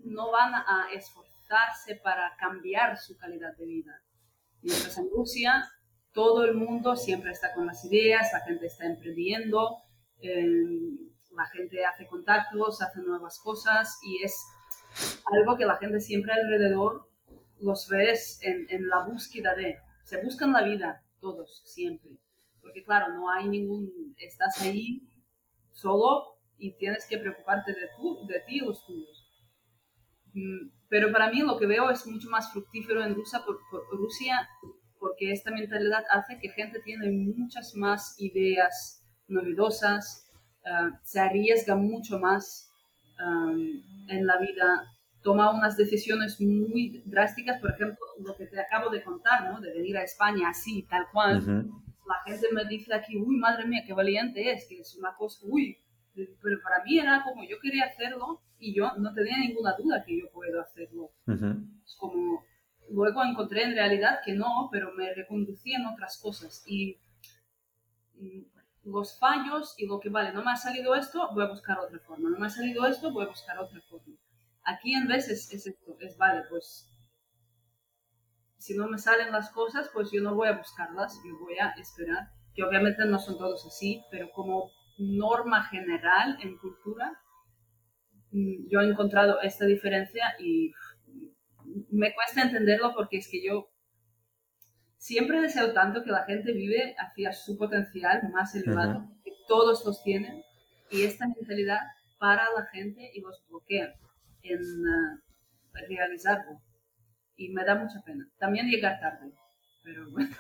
[0.04, 4.02] no van a esforzarse para cambiar su calidad de vida.
[4.60, 5.64] Mientras en Rusia
[6.12, 9.76] todo el mundo siempre está con las ideas, la gente está emprendiendo,
[10.20, 10.98] em,
[11.30, 14.34] la gente hace contactos, hace nuevas cosas y es
[15.32, 17.08] algo que la gente siempre alrededor
[17.60, 22.10] los ves en, en, la búsqueda de, se buscan la vida todos, siempre.
[22.60, 25.02] Porque claro, no hay ningún, estás ahí
[25.72, 29.44] solo y tienes que preocuparte de, tú, de ti y los tuyos.
[30.34, 33.42] Mm, pero para mí lo que veo es mucho más fructífero en Rusia,
[33.90, 34.48] Rusia
[34.98, 40.28] porque esta mentalidad hace que gente tiene muchas más ideas novedosas,
[40.64, 42.67] uh, se arriesga mucho más
[43.18, 49.02] en la vida toma unas decisiones muy drásticas, por ejemplo, lo que te acabo de
[49.02, 49.60] contar, ¿no?
[49.60, 51.44] De venir a España así, tal cual.
[52.06, 55.40] La gente me dice aquí, uy, madre mía, qué valiente es, que es una cosa,
[55.42, 55.76] uy,
[56.14, 60.18] pero para mí era como yo quería hacerlo y yo no tenía ninguna duda que
[60.18, 61.10] yo puedo hacerlo.
[61.26, 62.42] Es como,
[62.90, 66.98] luego encontré en realidad que no, pero me reconducía en otras cosas y
[68.90, 71.98] los fallos y lo que vale, no me ha salido esto, voy a buscar otra
[72.00, 74.14] forma, no me ha salido esto, voy a buscar otra forma.
[74.64, 76.88] Aquí en vez es, esto, es vale, pues
[78.58, 81.70] si no me salen las cosas, pues yo no voy a buscarlas, yo voy a
[81.78, 87.12] esperar, que obviamente no son todos así, pero como norma general en cultura,
[88.32, 90.72] mm, yo he encontrado esta diferencia y
[91.90, 93.68] me cuesta entenderlo porque es que yo
[94.98, 100.02] siempre deseo tanto que la gente vive hacia su potencial más elevado, que todos los
[100.02, 100.42] tienen,
[100.90, 101.80] y esta mentalidad
[102.18, 103.94] para la gente y los bloquea
[104.42, 105.20] en uh,
[105.88, 106.60] realizarlo.
[107.36, 108.28] Y me da mucha pena.
[108.38, 109.32] También llegar tarde,
[109.84, 110.34] pero bueno.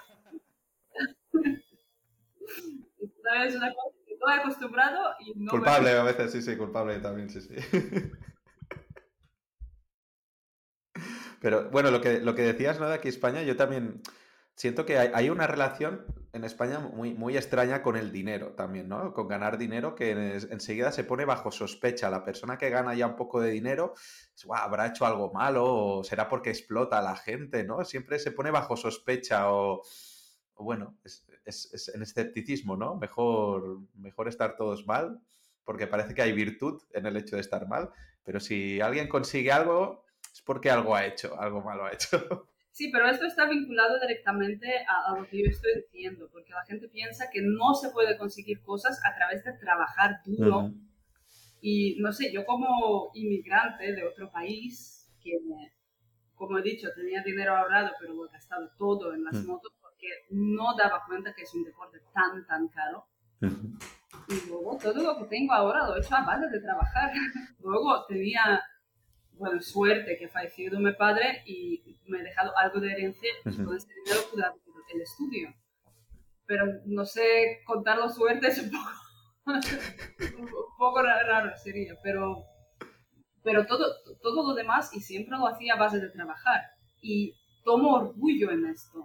[3.46, 5.50] es una cosa que estoy acostumbrado y no...
[5.50, 7.54] Culpable a veces, sí, sí, culpable también, sí, sí.
[11.40, 12.88] Pero bueno, lo que, lo que decías, ¿no?
[12.88, 14.02] De aquí España, yo también
[14.58, 19.14] siento que hay, una relación, en España muy, muy extraña con el dinero también, ¿no?
[19.14, 20.10] Con ganar dinero que
[20.50, 22.10] enseguida se pone bajo sospecha.
[22.10, 23.94] La persona que gana ya un poco de dinero,
[24.52, 27.84] habrá hecho algo malo o será porque explota a la gente, ¿no?
[27.84, 29.82] Siempre se pone bajo sospecha o,
[30.56, 32.96] bueno, es, es, en escepticismo, ¿no?
[32.96, 35.20] Mejor, mejor estar todos mal
[35.62, 37.90] porque parece que hay virtud en el hecho de estar mal,
[38.24, 42.47] pero si alguien consigue algo es porque algo ha hecho, algo malo ha hecho.
[42.78, 46.86] Sí, pero esto está vinculado directamente a, lo que yo estoy diciendo, porque la gente
[46.86, 50.70] piensa que no se puede conseguir cosas a través de trabajar duro.
[51.60, 55.32] Y no sé, yo como inmigrante de otro país, que
[56.36, 60.06] como he dicho, tenía dinero ahorrado, pero lo he gastado todo en las motos porque
[60.30, 63.08] no daba cuenta que es un deporte tan, tan caro.
[63.40, 67.10] Y luego todo lo que tengo ahora lo he hecho a base de trabajar.
[67.58, 68.62] luego tenía
[69.38, 73.64] bueno, suerte que ha fallecido mi padre y me he dejado algo de herencia y
[73.64, 74.42] con ese dinero pude
[74.94, 75.54] el estudio.
[76.46, 78.90] Pero no sé, contarlo suerte es un poco,
[80.38, 82.44] un poco raro sería, pero,
[83.42, 83.84] pero todo,
[84.22, 86.62] todo lo demás y siempre lo hacía a base de trabajar
[87.02, 87.34] y
[87.64, 89.04] tomo orgullo en esto.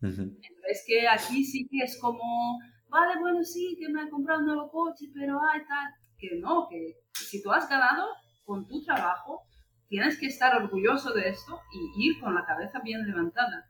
[0.00, 2.58] Es que aquí sí que es como,
[2.88, 6.68] vale, bueno, sí, que me he comprado un nuevo coche, pero ay, tal, que no,
[6.70, 8.06] que si tú has ganado
[8.44, 9.42] con tu trabajo,
[9.88, 13.68] tienes que estar orgulloso de esto y ir con la cabeza bien levantada.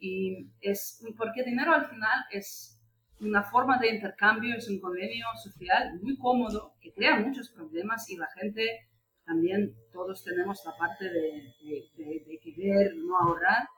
[0.00, 2.80] Y es porque dinero al final es
[3.20, 8.16] una forma de intercambio, es un convenio social muy cómodo que crea muchos problemas y
[8.16, 8.88] la gente
[9.26, 11.52] también, todos tenemos la parte de,
[11.96, 13.68] de, querer no ahorrar.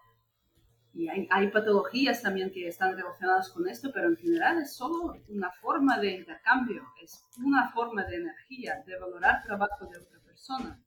[0.93, 5.15] Y hay, hay, patologías también que están relacionadas con esto, pero en general es solo
[5.29, 10.81] una forma de intercambio, es una forma de energía, de valorar trabajo de otra persona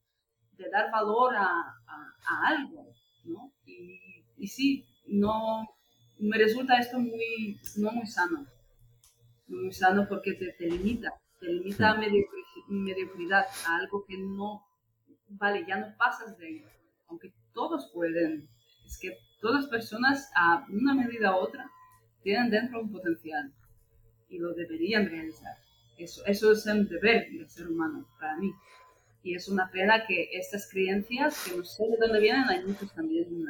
[0.58, 1.46] de dar valor a,
[1.88, 2.88] a, algo,
[3.26, 3.52] ¿no?
[3.66, 5.68] Y, y, sí, no,
[6.20, 8.46] me resulta esto muy, no muy sano,
[9.48, 11.98] muy sano porque te, te limita, te limita a
[12.68, 14.66] mediocridad, a algo que no,
[15.30, 16.68] vale, ya no pasas de ello,
[17.08, 18.48] aunque todos pueden,
[18.86, 21.70] es que todas las personas a una medida u otra
[22.22, 23.54] tienen dentro un potencial
[24.30, 25.56] y lo deberían realizar.
[25.98, 28.52] Eso, eso es el deber del ser humano para mí.
[29.24, 32.94] Y es una pena que estas creencias, que no sé de dónde vienen, hay muchos
[32.94, 33.46] también,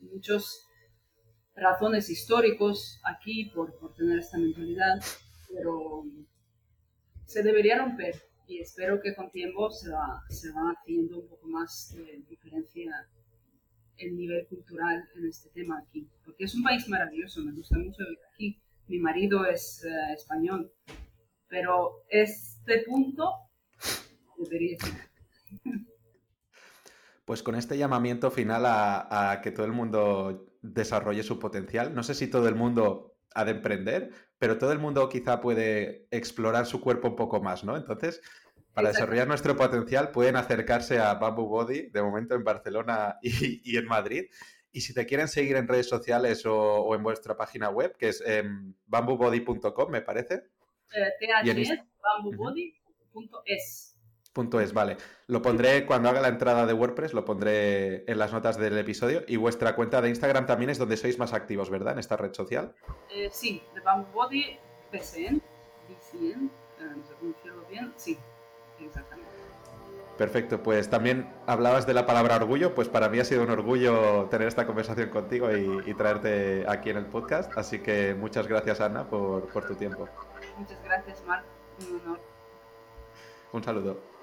[0.00, 0.66] muchos
[1.54, 4.98] razones históricos aquí por, por tener esta mentalidad,
[5.52, 6.04] pero
[7.26, 8.14] se debería romper
[8.48, 13.08] y espero que con tiempo se va, se va haciendo un poco más de diferencia
[13.98, 18.04] el nivel cultural en este tema aquí, porque es un país maravilloso, me gusta mucho
[18.04, 20.70] vivir aquí, mi marido es eh, español,
[21.48, 23.32] pero este punto
[27.26, 32.14] pues con este llamamiento final a, que todo el mundo desarrolle su potencial, no sé
[32.14, 36.80] si todo el mundo ha de emprender, pero todo el mundo quizá puede explorar su
[36.80, 37.76] cuerpo un poco más, ¿no?
[37.76, 38.22] Entonces,
[38.72, 43.86] para desarrollar nuestro potencial pueden acercarse a Bamboo Body, de momento en Barcelona y, en
[43.86, 44.26] Madrid.
[44.70, 48.22] Y si te quieren seguir en redes sociales o, en vuestra página web, que es
[48.24, 48.44] eh,
[48.86, 50.44] bamboobody.com, me parece.
[50.94, 51.10] Eh,
[52.02, 53.95] bamboobody.es.
[54.36, 54.98] Punto es, vale.
[55.28, 59.22] Lo pondré cuando haga la entrada de WordPress, lo pondré en las notas del episodio.
[59.26, 61.94] Y vuestra cuenta de Instagram también es donde sois más activos, ¿verdad?
[61.94, 62.74] En esta red social.
[63.08, 64.58] Eh, sí, de Bamboo Body
[64.92, 65.40] PCN,
[65.88, 68.18] BCN, eh, no bien, sí,
[68.78, 69.30] exactamente.
[70.18, 74.26] Perfecto, pues también hablabas de la palabra orgullo, pues para mí ha sido un orgullo
[74.26, 79.08] tener esta conversación contigo y, traerte aquí en el podcast, así que muchas gracias Ana
[79.08, 80.06] por, por tu tiempo.
[80.58, 81.44] Muchas gracias Marc,
[81.80, 82.20] un honor.
[83.52, 84.15] Un saludo.